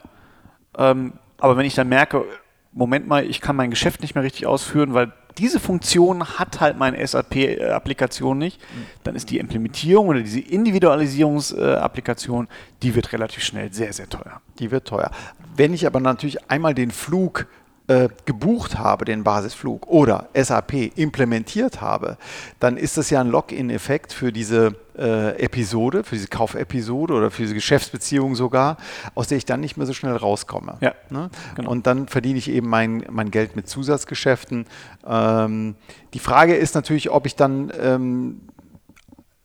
Ähm, 0.76 1.12
aber 1.38 1.56
wenn 1.56 1.66
ich 1.66 1.74
dann 1.74 1.88
merke, 1.88 2.24
Moment 2.72 3.06
mal, 3.06 3.24
ich 3.24 3.40
kann 3.40 3.56
mein 3.56 3.70
Geschäft 3.70 4.02
nicht 4.02 4.14
mehr 4.14 4.24
richtig 4.24 4.46
ausführen, 4.46 4.92
weil 4.92 5.12
diese 5.38 5.60
Funktion 5.60 6.38
hat 6.38 6.60
halt 6.60 6.78
meine 6.78 7.06
SAP-Applikation 7.06 8.38
nicht, 8.38 8.60
dann 9.04 9.14
ist 9.14 9.30
die 9.30 9.38
Implementierung 9.38 10.08
oder 10.08 10.20
diese 10.20 10.40
Individualisierungsapplikation, 10.40 12.48
die 12.82 12.94
wird 12.94 13.12
relativ 13.12 13.42
schnell 13.42 13.72
sehr, 13.72 13.92
sehr 13.92 14.08
teuer. 14.08 14.40
Die 14.58 14.70
wird 14.70 14.88
teuer. 14.88 15.10
Wenn 15.54 15.74
ich 15.74 15.86
aber 15.86 16.00
natürlich 16.00 16.50
einmal 16.50 16.74
den 16.74 16.90
Flug 16.90 17.46
äh, 17.88 18.08
gebucht 18.24 18.78
habe, 18.78 19.04
den 19.04 19.22
Basisflug, 19.22 19.86
oder 19.86 20.28
SAP 20.34 20.96
implementiert 20.96 21.80
habe, 21.80 22.16
dann 22.58 22.76
ist 22.76 22.96
das 22.96 23.10
ja 23.10 23.20
ein 23.20 23.28
Login-Effekt 23.28 24.12
für 24.12 24.32
diese 24.32 24.74
äh, 24.98 25.38
Episode, 25.42 26.02
für 26.02 26.16
diese 26.16 26.28
Kaufepisode 26.28 27.14
oder 27.14 27.30
für 27.30 27.42
diese 27.42 27.54
Geschäftsbeziehung 27.54 28.34
sogar, 28.34 28.76
aus 29.14 29.28
der 29.28 29.38
ich 29.38 29.44
dann 29.44 29.60
nicht 29.60 29.76
mehr 29.76 29.86
so 29.86 29.92
schnell 29.92 30.16
rauskomme. 30.16 30.78
Ja, 30.80 30.94
ne? 31.10 31.30
genau. 31.54 31.70
Und 31.70 31.86
dann 31.86 32.08
verdiene 32.08 32.38
ich 32.38 32.50
eben 32.50 32.68
mein, 32.68 33.04
mein 33.10 33.30
Geld 33.30 33.54
mit 33.56 33.68
Zusatzgeschäften. 33.68 34.66
Ähm, 35.06 35.76
die 36.12 36.18
Frage 36.18 36.56
ist 36.56 36.74
natürlich, 36.74 37.10
ob 37.10 37.26
ich 37.26 37.36
dann 37.36 37.72
ähm, 37.80 38.40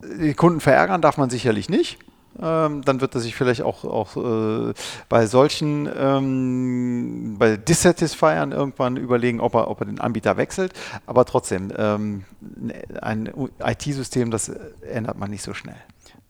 die 0.01 0.33
Kunden 0.33 0.61
verärgern 0.61 1.01
darf 1.01 1.17
man 1.17 1.29
sicherlich 1.29 1.69
nicht 1.69 1.99
ähm, 2.39 2.81
dann 2.83 3.01
wird 3.01 3.15
er 3.15 3.21
sich 3.21 3.35
vielleicht 3.35 3.61
auch, 3.61 3.83
auch 3.83 4.15
äh, 4.17 4.73
bei 5.09 5.25
solchen, 5.25 5.89
ähm, 5.97 7.35
bei 7.37 7.57
Dissatisfiern 7.57 8.51
irgendwann 8.51 8.97
überlegen, 8.97 9.39
ob 9.41 9.55
er, 9.55 9.69
ob 9.69 9.81
er 9.81 9.85
den 9.85 9.99
Anbieter 9.99 10.37
wechselt. 10.37 10.73
Aber 11.05 11.25
trotzdem, 11.25 11.71
ähm, 11.77 12.25
ein 13.01 13.31
IT-System, 13.63 14.31
das 14.31 14.49
ändert 14.81 15.17
man 15.17 15.29
nicht 15.29 15.43
so 15.43 15.53
schnell. 15.53 15.77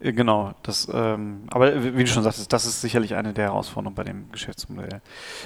Äh, 0.02 0.14
genau, 0.14 0.54
das, 0.64 0.88
ähm, 0.94 1.44
aber 1.50 1.84
wie 1.84 2.04
du 2.04 2.08
schon 2.08 2.24
sagst, 2.24 2.52
das 2.52 2.66
ist 2.66 2.82
sicherlich 2.82 3.16
eine 3.16 3.34
der 3.34 3.46
Herausforderungen 3.46 3.96
bei 3.96 4.04
dem 4.04 4.32
Geschäftsmodell. 4.32 5.02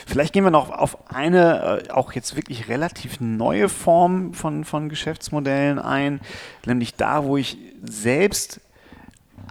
Vielleicht 0.07 0.33
gehen 0.33 0.43
wir 0.43 0.51
noch 0.51 0.69
auf 0.69 1.11
eine 1.11 1.83
äh, 1.87 1.91
auch 1.91 2.13
jetzt 2.13 2.35
wirklich 2.35 2.67
relativ 2.67 3.19
neue 3.19 3.69
Form 3.69 4.33
von, 4.33 4.63
von 4.63 4.89
Geschäftsmodellen 4.89 5.79
ein, 5.79 6.21
nämlich 6.65 6.95
da, 6.95 7.25
wo 7.25 7.37
ich 7.37 7.57
selbst 7.83 8.61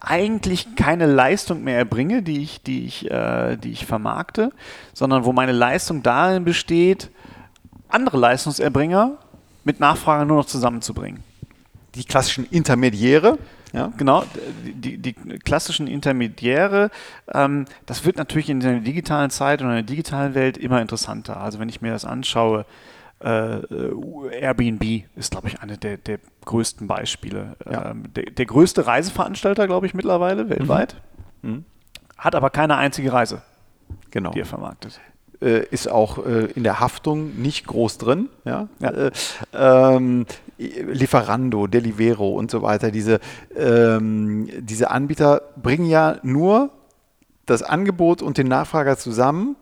eigentlich 0.06 0.76
keine 0.76 1.06
Leistung 1.06 1.64
mehr 1.64 1.78
erbringe, 1.78 2.22
die 2.22 2.42
ich, 2.42 2.62
die 2.62 2.86
ich, 2.86 3.10
äh, 3.10 3.56
die 3.56 3.72
ich 3.72 3.86
vermarkte, 3.86 4.50
sondern 4.92 5.24
wo 5.24 5.32
meine 5.32 5.52
Leistung 5.52 6.02
darin 6.02 6.44
besteht, 6.44 7.10
andere 7.88 8.18
Leistungserbringer 8.18 9.18
mit 9.64 9.80
Nachfrage 9.80 10.26
nur 10.26 10.38
noch 10.38 10.46
zusammenzubringen. 10.46 11.22
Die 11.94 12.04
klassischen 12.04 12.46
Intermediäre, 12.50 13.38
ja. 13.72 13.92
Genau, 13.96 14.24
die, 14.64 14.98
die 14.98 15.14
klassischen 15.14 15.88
Intermediäre, 15.88 16.90
ähm, 17.32 17.64
das 17.86 18.04
wird 18.04 18.16
natürlich 18.16 18.48
in 18.48 18.60
der 18.60 18.78
digitalen 18.80 19.30
Zeit 19.30 19.62
und 19.62 19.68
in 19.68 19.74
der 19.74 19.82
digitalen 19.82 20.34
Welt 20.34 20.56
immer 20.56 20.80
interessanter. 20.80 21.38
Also 21.38 21.58
wenn 21.58 21.68
ich 21.68 21.82
mir 21.82 21.90
das 21.90 22.04
anschaue, 22.04 22.66
Airbnb 23.20 25.04
ist, 25.16 25.30
glaube 25.30 25.48
ich, 25.48 25.60
eine 25.60 25.78
der, 25.78 25.96
der 25.96 26.18
größten 26.44 26.86
Beispiele. 26.86 27.56
Ja. 27.70 27.90
Ähm, 27.90 28.12
der, 28.14 28.24
der, 28.24 28.46
größte 28.46 28.86
Reiseveranstalter, 28.86 29.66
glaube 29.66 29.86
ich, 29.86 29.94
mittlerweile 29.94 30.50
weltweit, 30.50 30.96
mhm. 31.42 31.50
Mhm. 31.50 31.64
hat 32.18 32.34
aber 32.34 32.50
keine 32.50 32.76
einzige 32.76 33.12
Reise, 33.12 33.42
genau. 34.10 34.30
die 34.32 34.40
er 34.40 34.46
vermarktet 34.46 35.00
äh, 35.44 35.66
ist 35.70 35.90
auch 35.90 36.24
äh, 36.24 36.46
in 36.54 36.64
der 36.64 36.80
Haftung 36.80 37.40
nicht 37.40 37.66
groß 37.66 37.98
drin. 37.98 38.28
Ja? 38.44 38.68
ja. 38.80 38.90
Äh, 38.90 39.10
ähm, 39.52 40.26
Lieferando, 40.56 41.66
Delivero 41.66 42.30
und 42.30 42.50
so 42.50 42.62
weiter, 42.62 42.90
diese, 42.92 43.18
ähm, 43.56 44.48
diese 44.60 44.90
Anbieter 44.90 45.42
bringen 45.60 45.86
ja 45.86 46.18
nur 46.22 46.70
das 47.46 47.62
Angebot 47.62 48.22
und 48.22 48.38
den 48.38 48.48
Nachfrager 48.48 48.96
zusammen 48.96 49.56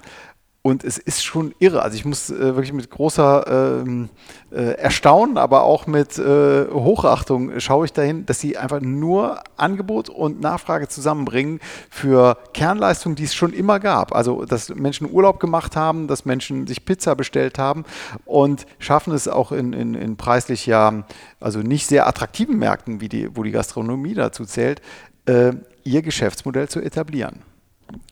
und 0.63 0.85
es 0.85 0.97
ist 0.97 1.25
schon 1.25 1.55
irre. 1.59 1.83
Also 1.83 1.97
ich 1.97 2.05
muss 2.05 2.31
äh, 2.31 2.39
wirklich 2.39 2.73
mit 2.73 2.89
großer 2.89 3.81
ähm, 3.83 4.09
äh, 4.53 4.75
Erstaunen, 4.75 5.37
aber 5.37 5.65
auch 5.65 5.89
mit 5.89 6.19
äh, 6.19 6.67
Hochachtung 6.71 7.59
schaue 7.59 7.87
ich 7.87 7.93
dahin, 7.93 8.27
dass 8.27 8.39
sie 8.39 8.57
einfach 8.57 8.81
nur 8.81 9.43
Angebot 9.57 10.09
und 10.09 10.41
Nachfrage 10.41 10.87
zusammenbringen 10.87 11.59
für 11.91 12.39
Kernleistungen, 12.55 13.17
die 13.17 13.25
es 13.25 13.35
schon 13.35 13.53
immer 13.53 13.81
gab. 13.81 14.15
Also 14.15 14.45
dass 14.45 14.69
Menschen 14.69 15.11
Urlaub 15.11 15.41
gemacht 15.41 15.75
haben, 15.75 16.07
dass 16.07 16.25
Menschen 16.25 16.69
sich 16.69 16.85
Pizza 16.85 17.17
bestellt 17.17 17.59
haben 17.59 17.85
und 18.25 18.65
schaffen 18.79 19.13
es 19.13 19.27
auch 19.27 19.51
in, 19.51 19.73
in, 19.73 19.95
in 19.95 20.17
preislich 20.17 20.67
ja, 20.67 21.03
also 21.41 21.59
nicht 21.59 21.89
sehr 21.89 22.07
attraktiven 22.07 22.57
Märkten, 22.57 23.01
wie 23.01 23.09
die, 23.09 23.37
wo 23.37 23.43
die 23.43 23.51
Gastronomie 23.51 24.15
dazu 24.15 24.45
zählt, 24.45 24.81
äh, 25.27 25.55
ihr 25.83 26.03
Geschäftsmodell 26.03 26.69
zu 26.69 26.81
etablieren. 26.81 27.41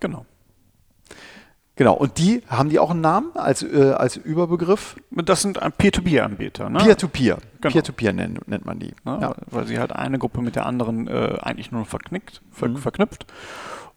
Genau. 0.00 0.26
Genau, 1.80 1.94
und 1.94 2.18
die 2.18 2.42
haben 2.46 2.68
die 2.68 2.78
auch 2.78 2.90
einen 2.90 3.00
Namen 3.00 3.30
als, 3.36 3.62
äh, 3.62 3.94
als 3.96 4.18
Überbegriff? 4.18 4.96
Das 5.12 5.40
sind 5.40 5.58
Peer-to-Peer-Anbieter. 5.78 6.68
Ne? 6.68 6.78
Peer-to-Peer. 6.80 7.38
Genau. 7.62 7.72
Peer-to-Peer 7.72 8.12
nennt, 8.12 8.46
nennt, 8.46 8.66
man 8.66 8.78
die. 8.78 8.92
Ja, 9.06 9.18
ja. 9.18 9.34
Weil 9.46 9.66
sie 9.66 9.78
halt 9.78 9.92
eine 9.92 10.18
Gruppe 10.18 10.42
mit 10.42 10.56
der 10.56 10.66
anderen 10.66 11.08
äh, 11.08 11.38
eigentlich 11.40 11.72
nur 11.72 11.86
verknickt, 11.86 12.42
ver 12.52 12.68
mhm. 12.68 12.76
verknüpft. 12.76 13.24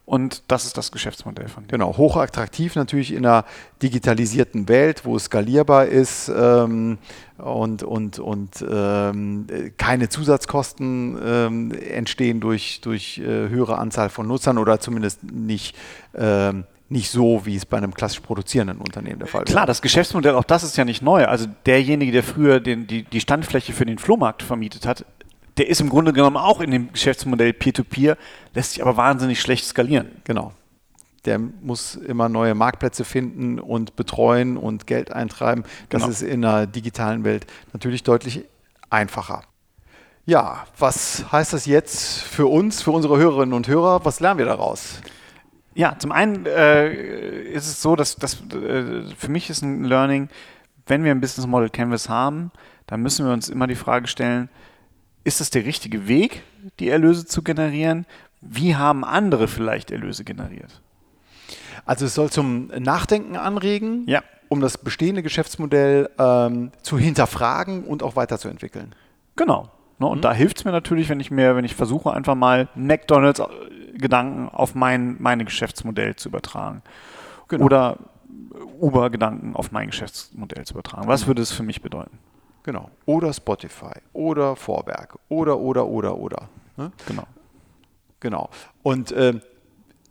Und 0.06 0.44
das 0.48 0.64
ist 0.64 0.78
das 0.78 0.92
Geschäftsmodell 0.92 1.48
von 1.48 1.64
denen. 1.64 1.72
Genau, 1.72 1.98
hochattraktiv 1.98 2.74
natürlich 2.74 3.12
in 3.12 3.26
einer 3.26 3.44
digitalisierten 3.82 4.66
Welt, 4.70 5.04
wo 5.04 5.16
es 5.16 5.24
skalierbar 5.24 5.84
ist 5.84 6.32
ähm, 6.34 6.96
und, 7.36 7.82
und, 7.82 8.18
und 8.18 8.64
ähm, 8.66 9.46
keine 9.76 10.08
Zusatzkosten 10.08 11.18
ähm, 11.22 11.72
entstehen 11.72 12.40
durch, 12.40 12.80
durch 12.80 13.18
äh, 13.18 13.50
höhere 13.50 13.76
Anzahl 13.76 14.08
von 14.08 14.26
Nutzern 14.26 14.56
oder 14.56 14.80
zumindest 14.80 15.22
nicht 15.22 15.76
ähm, 16.14 16.64
nicht 16.88 17.10
so, 17.10 17.46
wie 17.46 17.56
es 17.56 17.64
bei 17.64 17.78
einem 17.78 17.94
klassisch 17.94 18.20
produzierenden 18.20 18.78
Unternehmen 18.78 19.18
der 19.18 19.28
Fall 19.28 19.42
ist. 19.44 19.50
Klar, 19.50 19.66
das 19.66 19.82
Geschäftsmodell, 19.82 20.34
auch 20.34 20.44
das 20.44 20.62
ist 20.62 20.76
ja 20.76 20.84
nicht 20.84 21.02
neu. 21.02 21.24
Also 21.26 21.46
derjenige, 21.66 22.12
der 22.12 22.22
früher 22.22 22.60
den, 22.60 22.86
die, 22.86 23.04
die 23.04 23.20
Standfläche 23.20 23.72
für 23.72 23.86
den 23.86 23.98
Flohmarkt 23.98 24.42
vermietet 24.42 24.86
hat, 24.86 25.04
der 25.56 25.68
ist 25.68 25.80
im 25.80 25.88
Grunde 25.88 26.12
genommen 26.12 26.36
auch 26.36 26.60
in 26.60 26.70
dem 26.70 26.92
Geschäftsmodell 26.92 27.52
Peer-to-Peer, 27.52 28.14
-Peer, 28.14 28.18
lässt 28.54 28.72
sich 28.72 28.82
aber 28.82 28.96
wahnsinnig 28.96 29.40
schlecht 29.40 29.64
skalieren. 29.64 30.10
Genau. 30.24 30.52
Der 31.24 31.38
muss 31.38 31.94
immer 31.94 32.28
neue 32.28 32.54
Marktplätze 32.54 33.04
finden 33.04 33.58
und 33.58 33.96
betreuen 33.96 34.58
und 34.58 34.86
Geld 34.86 35.10
eintreiben. 35.12 35.64
Das 35.88 36.02
genau. 36.02 36.10
ist 36.10 36.22
in 36.22 36.44
einer 36.44 36.66
digitalen 36.66 37.24
Welt 37.24 37.46
natürlich 37.72 38.02
deutlich 38.02 38.44
einfacher. 38.90 39.42
Ja, 40.26 40.66
was 40.78 41.24
heißt 41.32 41.52
das 41.52 41.66
jetzt 41.66 42.22
für 42.22 42.46
uns, 42.46 42.82
für 42.82 42.90
unsere 42.90 43.16
Hörerinnen 43.16 43.54
und 43.54 43.68
Hörer? 43.68 44.04
Was 44.04 44.20
lernen 44.20 44.38
wir 44.38 44.46
daraus? 44.46 45.00
Ja, 45.74 45.98
zum 45.98 46.12
einen 46.12 46.46
äh, 46.46 46.92
ist 47.42 47.66
es 47.66 47.82
so, 47.82 47.96
dass 47.96 48.16
das 48.16 48.40
äh, 48.52 49.02
für 49.16 49.28
mich 49.28 49.50
ist 49.50 49.62
ein 49.62 49.84
Learning, 49.84 50.28
wenn 50.86 51.04
wir 51.04 51.10
ein 51.10 51.20
Business 51.20 51.46
Model 51.46 51.70
Canvas 51.70 52.08
haben, 52.08 52.52
dann 52.86 53.00
müssen 53.00 53.26
wir 53.26 53.32
uns 53.32 53.48
immer 53.48 53.66
die 53.66 53.74
Frage 53.74 54.06
stellen, 54.06 54.48
ist 55.24 55.40
das 55.40 55.50
der 55.50 55.64
richtige 55.64 56.06
Weg, 56.06 56.42
die 56.78 56.90
Erlöse 56.90 57.26
zu 57.26 57.42
generieren? 57.42 58.06
Wie 58.40 58.76
haben 58.76 59.04
andere 59.04 59.48
vielleicht 59.48 59.90
Erlöse 59.90 60.22
generiert? 60.22 60.82
Also 61.86 62.06
es 62.06 62.14
soll 62.14 62.30
zum 62.30 62.68
Nachdenken 62.78 63.36
anregen, 63.36 64.04
ja. 64.06 64.22
um 64.48 64.60
das 64.60 64.78
bestehende 64.78 65.22
Geschäftsmodell 65.22 66.10
ähm, 66.18 66.70
zu 66.82 66.98
hinterfragen 66.98 67.84
und 67.84 68.02
auch 68.02 68.16
weiterzuentwickeln. 68.16 68.94
Genau. 69.36 69.70
Ne, 69.98 70.06
und 70.06 70.18
mhm. 70.18 70.22
da 70.22 70.32
hilft 70.32 70.58
es 70.58 70.64
mir 70.64 70.72
natürlich, 70.72 71.08
wenn 71.08 71.20
ich 71.20 71.30
mir, 71.30 71.56
wenn 71.56 71.64
ich 71.64 71.74
versuche, 71.74 72.12
einfach 72.12 72.34
mal 72.34 72.68
McDonalds 72.74 73.40
Gedanken 73.94 74.48
auf 74.48 74.74
mein 74.74 75.16
meine 75.20 75.44
Geschäftsmodell 75.44 76.16
zu 76.16 76.28
übertragen. 76.28 76.82
Genau. 77.48 77.64
Oder 77.64 77.98
Uber-Gedanken 78.80 79.54
auf 79.54 79.72
mein 79.72 79.88
Geschäftsmodell 79.88 80.64
zu 80.64 80.74
übertragen. 80.74 81.08
Was 81.08 81.26
würde 81.26 81.42
es 81.42 81.52
für 81.52 81.62
mich 81.62 81.82
bedeuten? 81.82 82.18
Genau. 82.62 82.90
Oder 83.06 83.32
Spotify. 83.32 83.94
Oder 84.12 84.56
Vorwerk. 84.56 85.18
Oder, 85.28 85.58
oder, 85.58 85.86
oder, 85.86 86.16
oder. 86.16 86.48
Ne? 86.76 86.90
Genau. 87.06 87.26
Genau. 88.20 88.48
Und 88.82 89.12
äh, 89.12 89.38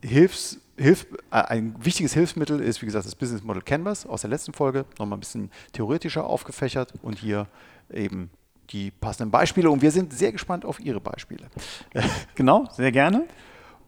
Hilfs, 0.03 0.59
Hilf, 0.77 1.07
äh, 1.31 1.37
ein 1.37 1.75
wichtiges 1.83 2.13
Hilfsmittel 2.13 2.59
ist, 2.59 2.81
wie 2.81 2.85
gesagt, 2.85 3.05
das 3.05 3.15
Business 3.15 3.43
Model 3.43 3.63
Canvas 3.63 4.05
aus 4.05 4.21
der 4.21 4.29
letzten 4.29 4.53
Folge. 4.53 4.85
Nochmal 4.99 5.17
ein 5.17 5.21
bisschen 5.21 5.51
theoretischer 5.71 6.25
aufgefächert 6.25 6.93
und 7.01 7.17
hier 7.17 7.47
eben 7.91 8.29
die 8.69 8.91
passenden 8.91 9.31
Beispiele. 9.31 9.69
Und 9.69 9.81
wir 9.81 9.91
sind 9.91 10.13
sehr 10.13 10.31
gespannt 10.31 10.63
auf 10.63 10.79
Ihre 10.79 10.99
Beispiele. 10.99 11.47
Genau, 12.35 12.67
sehr 12.71 12.91
gerne. 12.91 13.25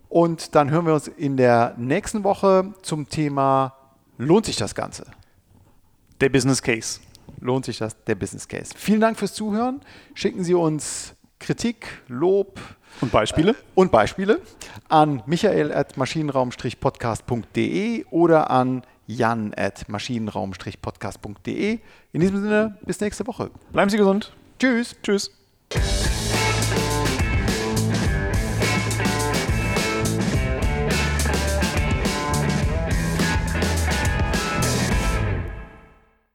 Und 0.10 0.56
dann 0.56 0.72
hören 0.72 0.86
wir 0.86 0.94
uns 0.94 1.08
in 1.08 1.38
der 1.38 1.74
nächsten 1.78 2.24
Woche 2.24 2.74
zum 2.82 3.10
Thema, 3.10 3.76
lohnt 4.18 4.46
sich 4.46 4.56
das 4.56 4.76
Ganze? 4.76 5.06
Der 6.22 6.30
Business 6.30 6.62
Case. 6.62 7.02
Lohnt 7.42 7.66
sich 7.66 7.78
das, 7.78 8.02
der 8.06 8.16
Business 8.16 8.48
Case. 8.48 8.72
Vielen 8.76 9.02
Dank 9.02 9.18
fürs 9.18 9.34
Zuhören. 9.34 9.82
Schicken 10.14 10.44
Sie 10.44 10.54
uns 10.54 11.16
Kritik, 11.40 11.88
Lob 12.08 12.60
und 13.02 13.12
Beispiele 13.12 13.52
äh, 13.52 13.56
und 13.76 13.92
Beispiele 13.92 14.40
an 14.88 15.22
michael 15.26 15.74
at 15.74 15.98
maschinenraum-podcast.de 15.98 18.06
oder 18.10 18.50
an 18.50 18.84
jan 19.06 19.54
at 19.56 19.90
maschinenraum-podcast.de. 19.90 21.80
In 22.14 22.22
diesem 22.22 22.42
Sinne, 22.42 22.78
bis 22.86 23.02
nächste 23.02 23.28
Woche. 23.28 23.52
Bleiben 23.72 23.90
Sie 23.90 23.98
gesund. 23.98 24.32
Tschüss. 24.60 24.96
Tschüss. 25.04 25.32